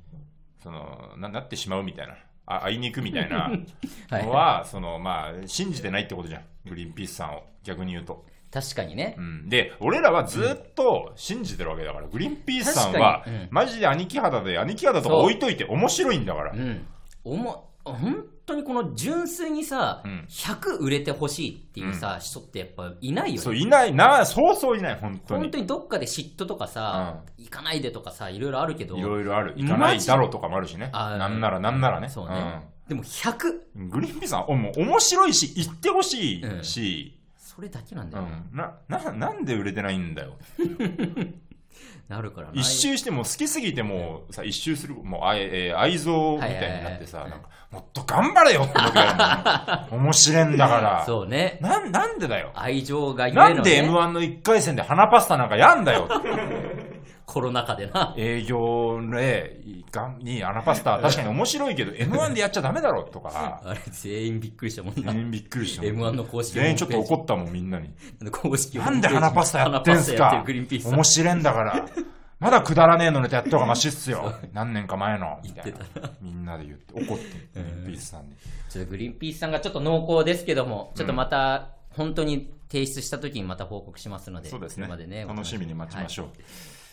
[0.62, 2.14] そのな、なってしまうみたいな。
[2.46, 3.50] あ会いに行くみたいな
[4.11, 6.44] はいのは、そのまあ、信じてないってことじゃん。
[6.68, 7.42] グリーンピースさんを。
[7.64, 8.24] 逆に言うと。
[8.53, 9.21] 確かにねう。
[9.23, 16.57] ん、で、俺らはずっと信じてるわけだから、グリーンピースさんはうん、マジで兄貴肌で、兄貴肌とか置いといて面白いんだからう。
[16.57, 16.87] ん。
[17.25, 23.61] おも、本当にこの純粋にさ、うん100売れてほしいっていうさ、人ってやっぱいないよそう、ね。
[23.61, 25.41] いない、な、そうそういない、本当に。
[25.43, 29.55] 本当にどっかで嫉妬とかさ、行かないでとかさ、いろいろあるけど、いろいろある。
[29.57, 30.91] 行かないだろうとかもあるしね。
[30.93, 32.09] なんなら、なんならね。
[32.09, 32.69] そうね。
[32.88, 37.19] でも100、うんグリーンピースさん、おもう面白いし、行ってほしいし、
[37.55, 38.43] それだけなんだよね。
[38.51, 40.38] うん、な、な、なんで売れてないんだよ。
[42.09, 42.53] なるからな。
[42.55, 47.38] 一周しても好きすぎてもうさ、一周する、もう、あええー愛憎みたいになってさ、はいは
[47.71, 51.05] もっと頑張れよって思うけど、 面白いんだから。
[51.07, 51.59] そうね。
[51.62, 52.53] なん、なんでだよ。
[52.55, 56.07] 愛情がゆえの、ね、なんで M1 の1回戦で花パスタなんかやんだよ。
[57.26, 58.14] コロナ禍でな。
[58.16, 65.12] 営業で、がんに花パスタ 確かに面白いけど、M1 でやっちゃダメだろとか、あれ、全員びっくりしたもんな。
[65.12, 65.82] 全員びっくりした。
[65.82, 67.90] M1 の公式全員ちょっと怒ったもん、みんなに。
[68.30, 70.37] 公式なんで花パスタやってんすか？
[70.38, 71.87] るグリーンピースさん面白いんだから。
[72.40, 74.35] まだくだらねえのネタやった方がマシっすよ。
[74.52, 75.38] 何年か前の。
[75.44, 75.78] みたいな。
[76.20, 78.35] みんなで言って、怒って、グリーンピースさんに。
[78.68, 86.26] ちょっとグリーンピースさんがちょっと濃厚ですけども、ちょっとまた、本当に提出した時にまた報告しますので、そうですねそれまでね楽しみに待ちましょう。
[86.26, 86.30] う。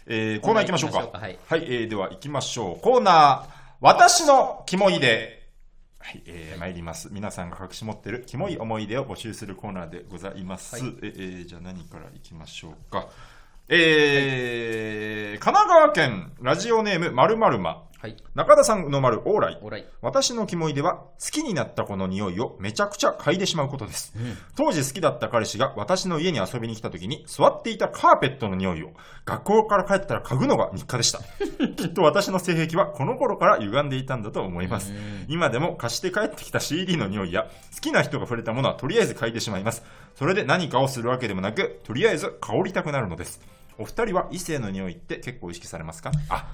[0.09, 1.19] えーコーナー行きましょうか。
[1.19, 2.81] はいはい、えーでは行きましょう。
[2.81, 5.37] コーナー、私のキモいで。
[5.99, 7.09] はい、えー、参ります。
[7.11, 10.75] 皆さんが隠し持ってるキモい思い出を募集するコーナーでございます。
[10.75, 13.07] はいえーじゃあ何から行きましょうか。
[13.67, 17.83] えー、神奈川県ラジオネームまるまるま。
[18.01, 18.15] はい。
[18.33, 19.59] 中田さんの丸オーライ。
[20.01, 24.13] 私のキモいでは、好きになった子の匂いをめちゃくちゃ嗅いでしまうことです。
[24.55, 28.91] 当時好きだった彼氏が私の家に遊びに来た時に座っていたカーペットの匂いを
[29.25, 31.19] 学校から帰ったら嗅ぐのが日課でした。
[31.75, 34.93] きっと私の性癖はこの頃から歪んでいたんだと思います。
[35.27, 39.83] 今でも貸して帰ってきた CD の匂いや好きな人が触れたものはとりあえず嗅いでしまいます。
[40.15, 43.41] それで何かをするわけでもなく、とりあえず香りたくなるのです。
[43.77, 46.11] お二人は異性の匂いって結構意識されますか？
[46.29, 46.47] あ、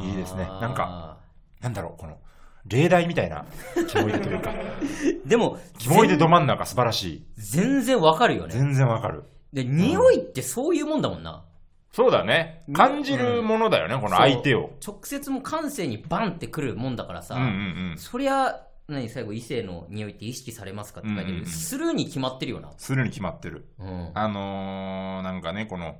[0.00, 1.18] いいですねなんか、
[1.60, 2.18] なんだろう、この、
[2.66, 3.44] 例題みたいな、
[3.88, 4.52] キモいでというか、
[5.24, 7.26] でも、キモいでど真ん中素晴らしい。
[7.36, 8.52] 全然わかるよね。
[8.52, 9.24] 全然わかる。
[9.52, 11.44] で、匂いってそういうもんだもんな。
[11.92, 12.64] そうだね。
[12.74, 14.72] 感じるものだよね、この相手を。
[14.86, 17.48] 直接もう感性にバンってくるもんだからさ、うんうん
[17.92, 17.96] うん。
[17.96, 23.66] そりゃ、何最後異性の匂いって意識されますかって書いてる、うんうんうんするに決まってるよなするに決まってる。
[23.78, 25.96] うんあのー、なんかね、この、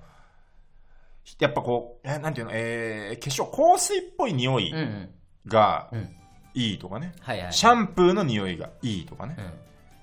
[1.38, 5.10] やっぱこう、えなんていうの、えー、化粧、香水っぽい匂いうんうん。
[5.46, 6.16] がうん。
[6.54, 7.12] いいとかね。
[7.50, 9.36] シャンプーの匂いがいいとかね。
[9.38, 9.52] うん。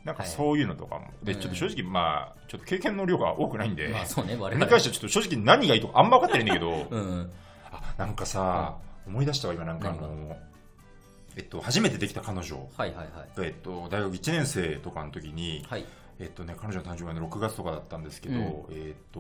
[0.05, 1.07] なんかそういうのとかも。
[1.23, 4.67] で、うんちょっと正直、まあ、ちょっと経験の量が多くないんで、まあそうね我々。
[4.67, 7.31] 返してちょっと正直何がいいとかあんま分かってないんだけど、 うんうん。
[7.71, 10.37] あなんかさ、思い出したわ、今なんかあ何の、
[11.35, 12.69] えっと、初めてできた彼女。
[12.77, 13.39] はいはいはい。
[13.39, 15.85] が、えっと、大学1年生とかの時に、はい
[16.19, 18.43] えっとね、彼女の誕生日がね6月とかだったんですけど、うん。
[18.71, 19.19] えっと、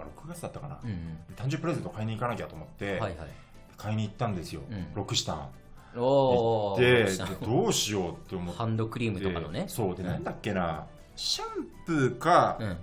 [0.00, 0.96] あ、6月だったかな、うんうん。
[1.36, 3.16] 誕生日プレゼント買いに行かなきゃと思って、はいはい。
[3.76, 4.86] 買いに行ったんですよ、うん。
[4.94, 5.48] ロクシタン。
[5.96, 8.58] おで、ー どうしようって思って。
[8.58, 9.66] ハンドクリームとかのね。
[9.68, 10.08] そうで、うん。
[10.08, 12.76] なんだっけな、シャンプーか、うん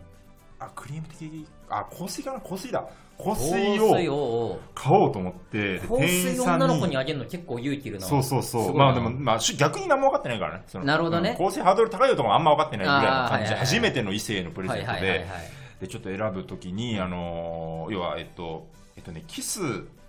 [0.62, 2.40] あ、クリーム的、あ、香水かな？
[2.40, 2.86] 香水だ。
[3.18, 8.76] 香香水水をを買おうと思って、で香水女の子にあげるの結構勇気いるなそうそうそう。
[8.76, 10.66] まあでも、まあし逆に何も分かってないからね。
[10.86, 11.32] なるほどね。
[11.32, 15.26] うん香水ハードル高いよとかもあんま分かってないぐらいの感じ初めての異性のプレゼントで、
[15.82, 20.01] で、ちょっと選ぶときに、あのー、要は、えっと、えっとね、キス、あ、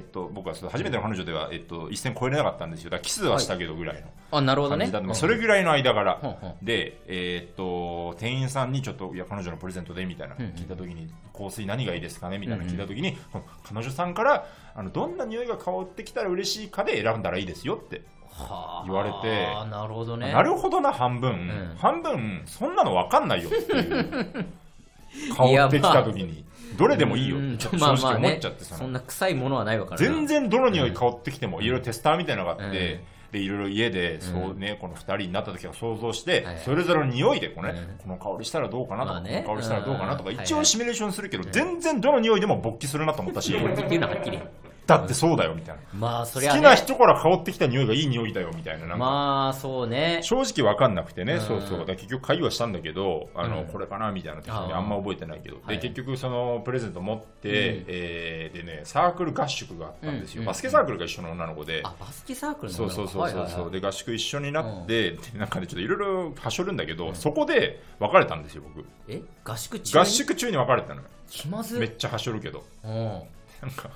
[0.00, 2.90] えっと、僕はその初めての彼女では、えっと、一線超えれなかったんですよ。
[2.90, 4.90] だからキスはしたけどぐらいのあなるほどね。
[5.12, 6.14] それぐらいの間柄。
[6.14, 12.38] ほんほんで、えーっと、店員さんにちょっと、いや、彼女のプレゼントで、みたいな、うんうん聞いたときに、香水何がいいですかね？
[12.38, 18.02] みたいな聞いたときに、この彼女さんから、あの、どんな匂いが香ってきたら嬉しいかで選んだらいいですよって。
[18.30, 19.46] はあ言われて。
[19.46, 20.32] あなるほどね。
[20.32, 21.32] なるほどな、半分。
[21.32, 21.76] ん。
[21.78, 24.46] 半分、そんなの分かんないよっていう。
[25.36, 26.44] 香ってきたときに、
[26.76, 27.36] どれでもいいよ。
[27.36, 27.54] うん。
[27.54, 33.00] って正直思っちゃって、そんな臭いものはないわからな全然どの匂い香ってきても、いろいろテスターみたいなのがあって、うん。
[33.30, 38.18] でいろいろ家でそうね、この二人になった時を想像して、はいそれぞれの匂いでこう、ねうん。
[38.18, 39.44] この香りしたらどうかなとか、まあね。
[39.46, 40.36] この香りしたらどうかなとか、うん。
[40.36, 44.38] 一応シミュレーションするけど、全然どの匂いでも勃起するなと思ったし、 っていうのははっきり
[44.86, 45.82] だってそうだよみたいな。
[45.94, 50.20] まあそりゃ、ね、好きな人から香ってきた匂いがいい匂いだよみたいな、なんか、まあそうね。
[50.22, 51.40] 正直わかんなくてね、うん。
[51.40, 51.86] そうそう。
[51.86, 53.66] だ結局会話したんだけど、あの、うん。
[53.66, 55.56] これかなみたいな適当にあんま覚えてないけど。
[55.56, 55.78] で、はい。
[55.80, 57.84] 結局そのプレゼント持って、うん。
[57.88, 60.42] えーでね、サークル合宿があったんですよ。
[60.42, 61.80] うんバスケサークルが一緒の女の子で。
[61.84, 68.86] あバスケサークルのそうそうそうそうそう、でで合宿一緒になって、でなんかねちょっといろいろはしょるんだけど、そこで別れたんですよ僕。
[69.08, 69.22] え？
[69.44, 70.02] 合宿中に？
[70.02, 71.08] 合宿中に別れたのよ。
[71.28, 71.78] 気まず。
[71.78, 72.62] めっちゃはしょるけど。
[72.84, 72.92] うん。
[72.92, 73.90] なんか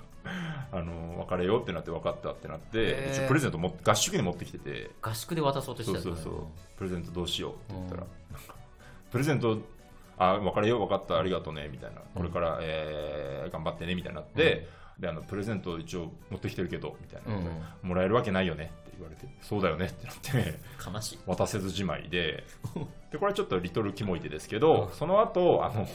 [0.72, 4.90] あの別れようってなって分かったってなって、一応プレゼント持って合宿に持ってきてて。
[5.02, 6.34] 合宿で渡そうとしてたそうそうそう。
[6.76, 8.06] プレゼントどうしようって言ったら、
[9.10, 9.58] プレゼント
[10.16, 12.00] あ別れよう分かったありがとうねみたいな。
[12.14, 20.58] これから、えー頑張ってねみたいになって、であのプレゼント一応持ってきてるけどみたいな、うんもらえるわけないよねって言われてそうだよねってなって
[20.94, 21.18] 悲しい。
[21.26, 22.44] 渡せずじまいで。
[23.12, 25.86] でこれちょっとリトルキモい手ですけど、その後あの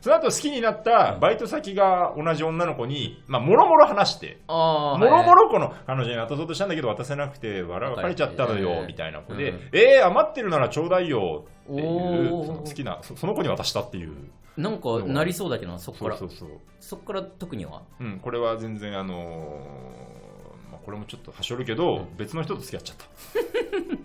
[0.00, 9.60] その後好きになったバイト先が同じ女の子に、まあ、もろもろ話して、もろもろこの彼女に渡そうとしたんだけど渡せなくて、笑別れちゃったのよみたいな子で、うん。
[9.72, 14.14] えー、余ってるならちょうだいよっていう、その好きなそ、その子に渡したっていう、
[14.56, 16.16] なんかなりそうだけどなそっから。
[16.16, 16.48] そうそうそう、
[16.80, 17.82] そっから特には？
[18.00, 23.04] うん、これは全然、あのーまあ、これもちょっとはしょるけど、別の人と付き合っちゃった。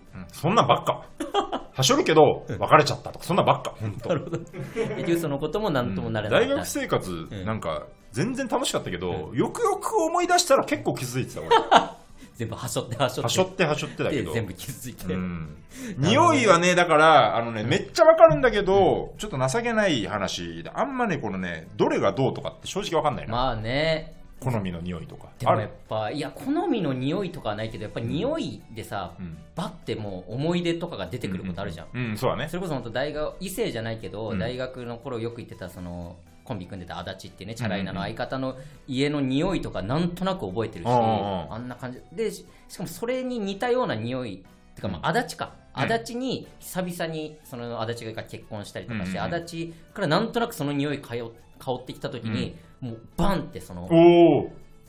[0.16, 1.02] うん、そんなんばっか。
[1.76, 4.08] はしょるけど、別れちゃったとか、そんなんばっか、本当。
[4.08, 7.44] 結局そのことも何ともなれない、大学生活、ん。
[7.44, 11.50] なんか、全然楽しかったけど、よくよく思い出したら結構気づいてた、俺。
[12.36, 13.22] 全部はしょってはしょって。
[13.22, 14.32] はしょってはしょってだけど。
[14.32, 15.56] で全部気づいて、うん、
[15.96, 23.32] 匂いはね、だから、あのね、めっちゃわかるんだけど、ちょっと情けない話で、あんまね、このね、どれがどうとかって正直わかんないな。
[23.32, 25.28] まあね好みの匂いとか。
[25.38, 25.70] でもやっ。
[25.88, 29.36] ぱいや好みの匂いとかはないけどやっぱり匂いでさ、うん。
[29.54, 32.48] バッてもう思い出とかが出てくることあるじゃん、うん、そうだね。
[32.48, 32.56] そ。
[32.56, 34.38] れこそ本当大学異性じゃないけど、うん。
[34.38, 41.52] 大学の頃よく行ってたそのコンビ組んでた足立っていうねチャラいなの相方の家の匂いとかなんとなく覚えてるし、うんうんうん。
[41.54, 42.00] あんな感じ。
[42.12, 44.44] でししかもそれに似たような匂い
[44.74, 45.82] てかまあ足立か、うん。
[45.82, 49.44] 足立に久々にその足立が結婚したりとかして、うんうんうん。
[49.44, 51.14] 足立からなんとなくその匂い香
[51.58, 53.88] 香ってきた時に、もうバンってその。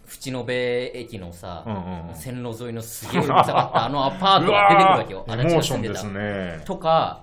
[0.07, 0.57] 淵野辺
[0.97, 2.15] 駅のさ、うんうんうん。
[2.15, 5.25] 線路沿いのすげえうるさかったあの アパートが出てくるわけよ。
[5.27, 6.61] 足立が住んでたすね。
[6.65, 7.21] とか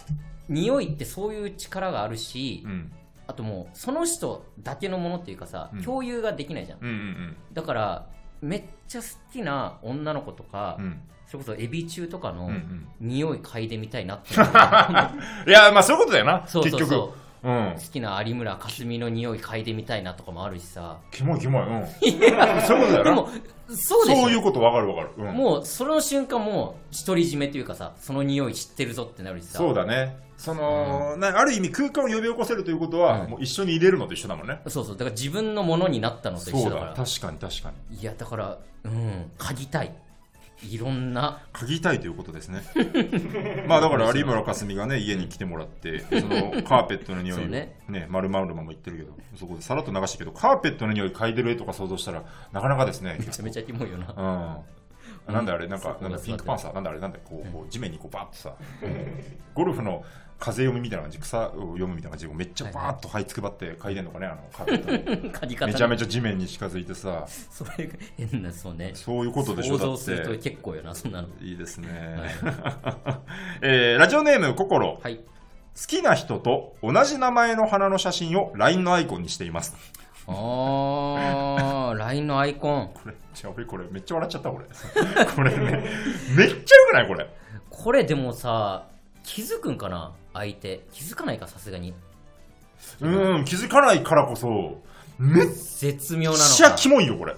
[0.48, 2.92] 匂いってそういう力があるし、うん。
[3.27, 5.83] あともうその人だけのものっていうかさ、うん。
[5.83, 6.79] 共有ができないじゃん。
[6.83, 8.07] うんうんだから
[8.42, 10.85] めっちゃ好きな女の子とか、うん。
[10.85, 12.87] うんそれこそエビ中とかのうんうん。
[13.00, 14.35] 匂い嗅いでみたいなって
[15.50, 17.09] いや、まあそういうことだよな、そうそう結そう。
[17.09, 17.23] 局。
[17.44, 17.80] うん好。
[17.92, 21.62] きな有村架純の匂い嗅いでみたいなとかもあるしさキモいキモい。
[21.62, 21.87] うん。
[22.62, 23.04] そういうことだよな。
[23.04, 23.28] でも
[23.68, 25.11] そうそういうことわかるわかる。
[25.18, 25.35] うん。
[25.37, 30.16] もうその瞬間もう独り占めというかさその匂い知ってるぞってなるしさそうだね。
[30.37, 34.61] その、なある意味空間を呼び起こせるということは、うんもう一緒に入れるのと一緒だもんね。
[34.66, 36.70] そうそうだから自分のものになったのと一そうだ。
[36.70, 37.96] 緒だから確かに確かに。
[37.98, 39.94] いやだからうん嗅ぎたい
[40.70, 41.42] いろんな。
[41.53, 42.62] 嗅ぎたいということですね。
[43.68, 47.79] まあだから有村架純がね家に来てもらってそのカーペットの匂いね。
[47.88, 54.61] ね丸々も言ってるけどそこでさらっと流したけどカーペットの匂い嗅いでる絵とか想像したらなかなかですねめちゃめちゃキモいよな。
[55.29, 55.33] うん。
[55.33, 58.55] なんだあれなんかなんだピンクパンサーなんだあれなんだこうこう地面にこうバーッとさ
[59.55, 60.05] ゴルフの
[60.38, 63.94] 風読みみたいな感じ草を読むみたいな感じでめっちゃバーッと這いつくばって嗅い。
[63.94, 67.27] でんのかねあの嗅ぎ方めちゃめちゃ地面に近づいてさ。
[67.29, 68.92] それが変なそうね。
[68.94, 71.29] そういうことでしょ想像するとて結構よなそんなの。
[71.40, 71.88] いいですね、
[73.62, 75.01] えーラジオネームココロ。
[75.03, 75.16] はい。
[75.16, 75.23] 好
[75.88, 79.75] きな人と同じ名前の花の写真を LINE のアイコンにしています。
[80.27, 82.90] あー LINE のアイコン。
[82.94, 84.64] これじゃこれめっちゃ笑っちゃった俺
[85.35, 85.88] これね
[86.37, 87.29] めっちゃよくないこれ。
[87.70, 88.87] これでもさ
[89.25, 90.12] 気づくんかな？
[90.35, 91.94] 相手気づかないかさすがに。
[93.01, 94.83] うん気づかないからこそ。
[95.18, 97.35] めっ絶妙なのちゃかキモいよ これ。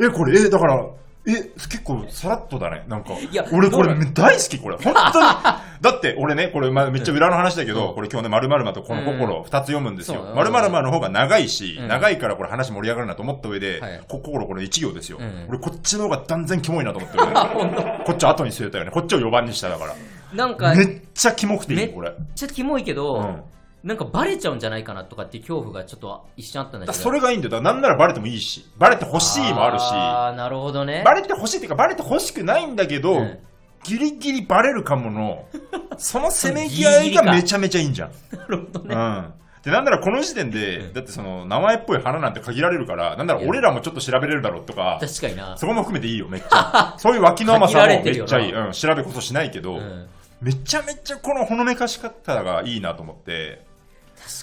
[0.00, 0.86] えこれえだから
[1.26, 1.32] え
[1.68, 2.84] 結構さらっとだね。
[2.88, 4.76] なんかいや俺これ大好きこれ。
[4.76, 5.26] 本当に。
[5.80, 7.94] だって俺ねこれまめっちゃ裏の話だけど、うん。
[7.94, 10.24] これ今日ね〇〇まとこの心二つ読むんですよ。
[10.24, 10.34] そう。
[10.36, 11.88] 〇〇まの方が長いし、うん。
[11.88, 14.00] 長いからこれ話盛り上がるなと思った上で、はい。
[14.08, 15.46] こ心これ一行ですよ、うん。
[15.48, 17.24] 俺こっちの方が断然キモいなと思ってる、
[18.06, 18.90] こっち後に据えたよね。
[18.90, 19.94] こっちを4番にしただから
[20.32, 23.42] なんかめっめっちゃキモくていいよこれちゃキモいけど、うん。
[23.84, 26.98] なんかバレちゃうんじゃないかなとかっていう恐怖がちょっと一瞬あったんだけど。
[26.98, 27.50] それがいいんだよ。
[27.50, 28.68] だなんならバレてもいいし。
[28.76, 29.82] バレてほしいもあるし。
[29.84, 31.02] ああなるほどね。
[31.04, 33.38] バレてほしいっていうか、バレてほしくないんだけど、うん。
[33.84, 35.46] ギリギリバレるかもの、
[35.96, 38.10] そのせめぎ合いがめちゃめちゃいいんじゃん。
[38.36, 39.32] なるほどね、うん。
[39.62, 45.56] で、なんならこの時点で、だってその、名前っぽい花なんて限られるから、なんなら俺らもちょっと調べれるだろうとか、確かにな。
[45.56, 46.94] そこも含めていいよ、めっちゃ。
[46.98, 48.52] そういう脇の甘さもめっちゃいい。
[48.52, 50.08] うん、調べこそしないけど、うん、
[50.40, 53.64] めちゃめちゃこのほのめかし方がいいなと思って、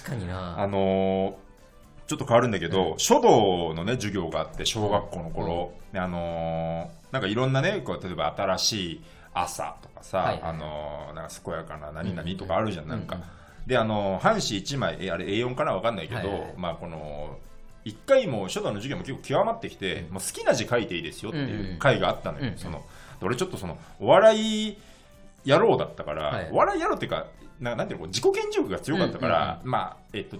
[0.02, 0.58] 確かにな。
[0.60, 1.46] あのー
[2.06, 9.00] ちょっと変わるんだけど、書道のね、授業があって、小学校の頃、であのーなんかいろんなね、こう例えば新しい
[9.34, 10.42] 朝とかさ、はいはい。
[10.44, 13.16] あのーなんか健やかな何々とかあるじゃん、なんか。
[13.16, 13.22] うん
[13.66, 17.36] で、あのー半紙1枚、えあれ A4 かなわかんないけど、はいはいまあこの、
[17.84, 22.44] 一回もう書道の授業も結構極まってきて、もう好きな字書いていいですよっていう回があったのよ。
[22.44, 22.58] うんうん。
[22.58, 22.84] その
[23.18, 24.78] で俺ちょっとその、お笑い
[25.46, 26.48] 野郎だったから、はい。
[26.52, 27.26] お笑い野郎っていうか、
[27.60, 30.38] ななんていうの、自己顕示欲が強かったから、まあ、えっと、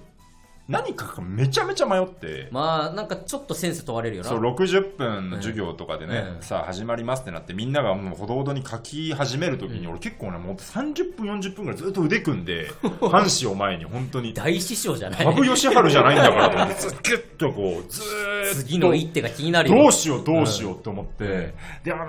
[0.69, 4.29] 何かがめちゃめちゃ迷って、まあなんかちょっとセンス問われるよな。
[4.29, 6.43] そう60分の授業とかでね、うん。
[6.43, 9.91] さあ始まりますってなってみんながもうほどほどに書き始めるときに、うん。
[9.91, 12.69] 俺結構ねもう30分40分ぐらいずっと腕組んで
[13.01, 15.25] 半紙を前に本当に大師匠じゃない。
[15.25, 19.77] 羽生善治じゃないんだからと思ってずっギュッとこうずーっと次の一手が気になるよ。
[19.77, 21.53] どうしようどうしようと思って、うん。
[21.85, 22.05] であの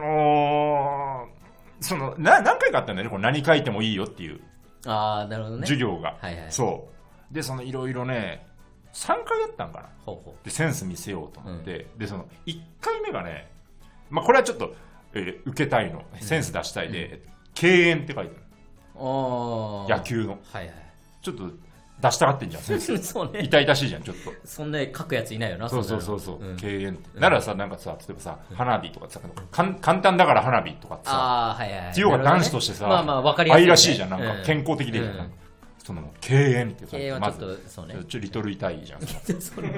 [1.03, 1.07] ー
[1.80, 3.10] そのな何回かあったんだよね。
[3.10, 4.40] これ何書いてもいいよっていう。
[4.86, 5.62] ああなるほどね。
[5.63, 6.90] 授業が、はいはいそ
[7.32, 7.34] う。
[7.34, 8.46] でそのいろいろね
[8.94, 9.90] 3回やったんかな。
[10.06, 13.52] ほうほでセンス見せようと思って、でその1回目がね、
[14.10, 14.74] まあ、これはちょっと、
[15.13, 16.04] えー受けたいの。
[16.20, 17.22] センス出したいで、
[17.54, 18.36] 敬遠って書いて
[18.96, 20.40] あうある野球の。
[20.52, 20.74] はいはい。
[21.22, 21.44] ちょっと
[21.99, 23.41] 出したがってんじゃんセンスそうね。
[23.43, 24.31] 痛々しいじゃんちょっと。
[24.45, 26.57] そんな書くやついないよなそうそそうそうそう、んなのん。
[26.57, 29.19] 敬遠って、ならさなんかさ例えばさ花火とかさ
[29.51, 31.93] かん簡単だから花火とかってさああはいはいはい。
[31.93, 34.41] 強が男子としてさ、まあまあわかりやすい、ね、愛らしいじゃんなんか。
[34.41, 35.17] う健康的でいいじゃん、うん。
[35.17, 35.36] なんか
[35.83, 37.95] その敬遠って書い経営てまずはちょっとそうね。
[38.07, 39.01] ちょリトル痛いじゃん。
[39.41, 39.69] それ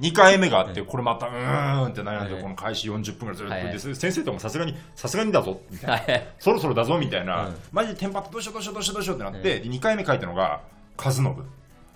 [0.00, 3.72] 2回目があって、これまたうーんって悩んで、はいこの開始40分ぐらいずっと、はいはい。
[3.72, 5.94] で先生ともさすがに、さすがにだぞ、みたいな。
[5.96, 6.28] はいはい。
[6.38, 7.56] そろそろだぞ、みたいな、うん。
[7.72, 10.60] マジでテンパってどうしようどうしようどうしようどうしようってなって、で2回目書いたのが、
[10.96, 11.24] 和信。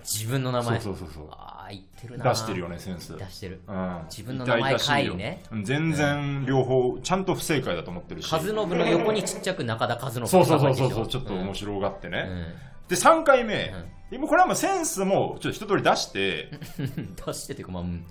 [0.03, 0.79] 自分の名前。
[0.79, 1.27] そうそうそうそう。
[1.31, 2.29] ああ言ってるな。
[2.29, 3.17] 出してるよね、センス。
[3.17, 3.61] 出してる。
[3.67, 5.43] うん、自分の名前書いね。
[5.63, 8.31] 全然両方、ちゃんと不正解だと思ってるし。
[8.31, 10.91] 和信の横にちっちゃく中田和信そうそうそうそう。
[10.91, 12.25] そう、ちょっと面面白がってね。
[12.27, 12.53] うん。
[12.87, 13.73] で、3回目、
[14.11, 18.05] でもうこれはもうセンスもちょっと一通り出して、う ん出してってかまあうん。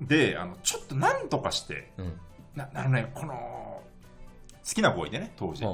[0.00, 2.20] で、あの、ちょっとなんとかして、うん。
[2.54, 5.64] なあのね、この、好きな子いてね、当時。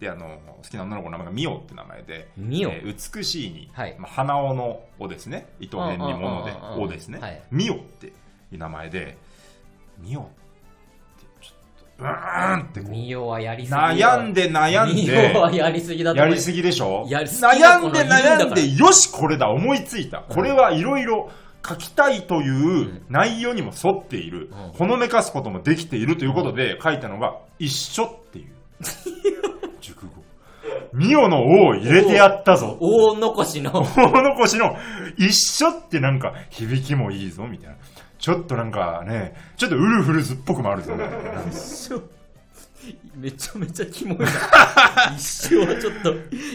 [0.00, 2.70] ほで、あの、好きな女の子の名前がミオって名前で、うミオ。
[2.70, 3.96] えー美しいに、はい。
[3.98, 5.48] まあ、花尾の尾ですね。
[5.60, 6.52] 糸辺に物で。
[6.52, 7.18] うんうんうんうん、尾ですね。
[7.18, 7.42] はい。
[7.50, 8.10] ミオってい
[8.54, 9.18] う名前で、
[9.98, 10.30] ミオって
[11.42, 16.28] ちょっと、うーんってこうミオはやりすぎ悩んで悩んミでオ、はやりすぎだと思う。
[16.30, 17.04] やりすぎでしょ？
[17.08, 18.38] やりすぎ悩んでのいるんだから。
[18.46, 20.22] 悩んで、よし、これだ、思いついた。
[20.22, 21.30] これはいろいろ
[21.66, 24.50] 書きたいという内容にも沿っている。
[24.50, 24.72] うん。
[24.72, 28.52] ほのめかすこともできているということで書いたのが、一緒っていう。
[30.92, 32.76] ミオの王を入れてやったぞ。
[32.80, 34.76] 大残しの 大残しの
[35.16, 37.76] 一緒ってなんか響きもいいぞ、みたいな。
[38.18, 40.94] ちょっとなんかね、ちょっとウルフルズっぽくもあるぞ。
[43.14, 44.26] めちゃめちゃキモいな
[45.14, 46.14] 一生はちょっと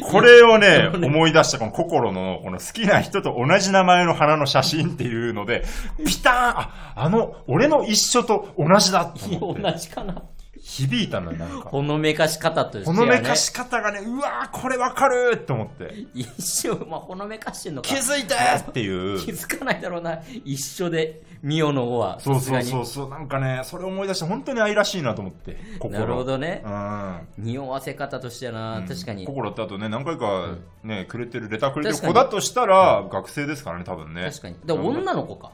[0.09, 5.63] これをね、思い出したこの心の、この好きな人と同じ名前の花の写真っていうので、
[6.05, 9.61] ピターンあ、あの、俺の一緒と同じだと思って。
[9.61, 10.23] 同じかな
[10.75, 11.69] 響いたのよ、なんか。
[11.69, 12.97] ほのめかし方としてね。
[12.97, 15.93] のめかし方がね、うわー、これわかると思って。
[16.13, 17.87] 一生、まあ、ほのめかしてんのか。
[17.87, 19.19] 気づいてっていう。
[19.19, 20.19] 気づかないだろうな。
[20.43, 22.19] 一緒で、ミオの方は。
[22.19, 25.51] そうそうそうそう、なんかね、それ思い出して本当に愛らしいなと思って。
[25.51, 25.99] に心。
[25.99, 26.69] なるほどねう。
[26.69, 27.19] ん。
[27.37, 29.25] 匂わせ方としてはな、確かに。
[29.25, 34.23] 心ってあとね、何回かね、くれてる、レターくれてる子だとしたら、学生ですからね、多分ね。
[34.23, 34.55] 確かに。
[34.65, 35.51] で、女の子か。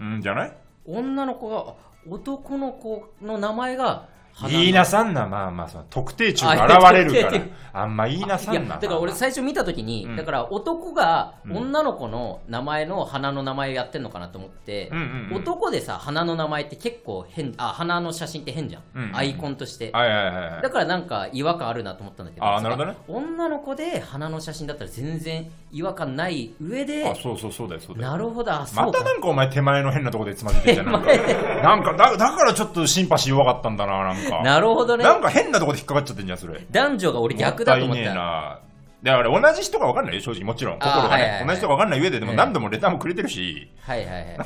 [0.00, 0.52] うん、じゃない？
[0.86, 1.74] 女の子が、
[2.08, 4.08] 男の子の名前が、
[4.48, 7.42] 言いなさんな、まあまあ、その特定中あが現れるから。
[7.74, 8.76] あんま言いなさんな。
[8.76, 18.82] だから俺最初見たときに、うんだから男がうん女の子の名前の花の名前をやってんのかなと思って、うんうんうん男でさ、花の名前って結構変、あ、花の写真って変じゃん。
[18.94, 19.90] うんうんアイコンとして。
[19.92, 20.70] はいはいはいはいだ。
[20.70, 28.10] からなんか違和感あるなと思ったんだけど、あーなるほどね女の子で花の写真だったら全然違和感ない上であ、、そうそうそうだよ、そうだよ。
[28.10, 28.86] なるほど、あ、そうか。
[28.86, 30.92] またなんかお前手前の変なとこでつまずいてんじゃん。
[30.92, 31.08] なんか、
[31.62, 34.21] なんかだだからちょっとシンパシー弱かったんだな、なんか。
[34.42, 35.04] なるほどね。
[35.04, 36.64] なんか変なとこで引っかかっちゃってんじゃん、それ。
[36.70, 38.14] 男女が俺逆だと思っもったいねえた。
[38.14, 38.58] な。
[39.02, 40.44] だから同じ人が分かんないよ、正直。
[40.44, 40.78] もちろん。
[40.78, 41.40] 心がはいはいはい。
[41.40, 44.36] ね同じ人が分かんない上で、でもええ何度もレターもくれてるし、はいはいはい。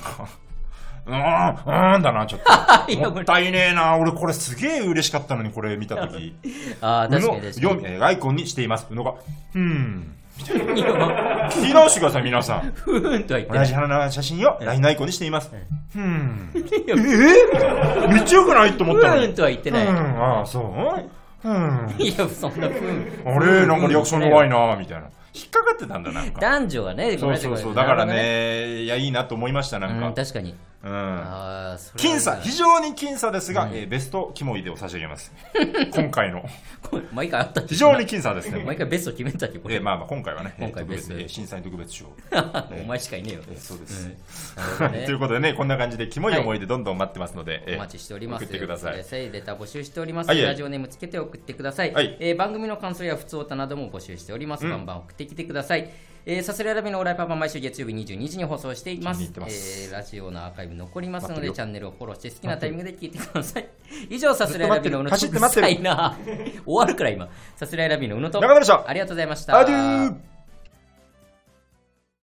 [1.07, 2.51] うーん、うーんだな、ちょっと。
[3.15, 3.97] もったいねえな。
[3.97, 6.35] 俺これすげえ嬉しかったのに、これ見たとき。
[6.81, 8.87] ああ、確かに確か読みえーアイコンにしています。
[8.91, 10.13] うのが、うーん。
[10.39, 12.67] 聞き直してください、皆さん。
[12.67, 12.73] に。
[12.73, 13.67] ふーんとは言って同ない。
[13.67, 15.51] じ花の写真を LINE アイコンにしています。
[15.53, 16.51] うーん。
[16.55, 18.09] いやえ？
[18.09, 19.27] めっちゃ良くないと思ふったのに。
[19.29, 19.87] ーんとは言ってない。
[19.87, 21.49] うん、ああ、そう？
[21.49, 21.95] うん。
[21.99, 23.37] いや、そんなふーん。
[23.37, 25.09] あれなんかリアクション弱いなみたいな。
[25.35, 26.41] 引っかかってたんだ、なんか。
[26.41, 27.75] 男女がね、ごめんなさいそうそうそう。
[27.75, 30.13] だからね、いや、いいなと思いました、なんか。
[30.15, 30.55] 確かに。
[30.87, 30.93] うん。
[31.97, 35.33] 僅差、非常に僅差ですが、うんえーベストキモいでを差し上げます。
[35.93, 36.45] 今回の。
[37.13, 38.63] 毎回あった非常に僅差ですね。
[38.65, 39.59] 毎回ベスト決めたっけ？
[39.59, 39.75] これ。
[39.77, 42.07] えーまあまあ、今回はね、今回ベストえー審査員特別賞。
[42.83, 43.41] お前しかいねえよ。
[43.51, 44.07] えーそうでうす。
[44.07, 44.15] ん
[44.57, 48.45] なるほどねということでね、こんな感じで、キモい思い出どんどん待ってますので、えーお待ちしております。
[48.45, 48.97] 送ってください。
[48.97, 49.03] レ
[49.43, 50.29] ター募集しております。
[50.29, 51.93] はいはいラジオネームつけて送ってください。
[51.93, 54.65] はいえー番組の感想や普通歌なども募集しております。
[54.65, 55.91] うんバンバン送ってきてください。
[56.29, 59.33] えー、サスレラビのオーライパパ毎週月曜日22時に放送しています。
[59.39, 63.69] ますえーラジオのアーカイブ残りますので、チャンネルをフォローして好きなタイミングで聞いてください。
[64.11, 66.19] 以上、サスレラビのうのと走って待ってるうるさいな。
[66.67, 67.29] 終わるから今。
[67.55, 69.57] サスレラビのうのと、中村でしたありがとうございました。
[69.57, 70.36] アデュー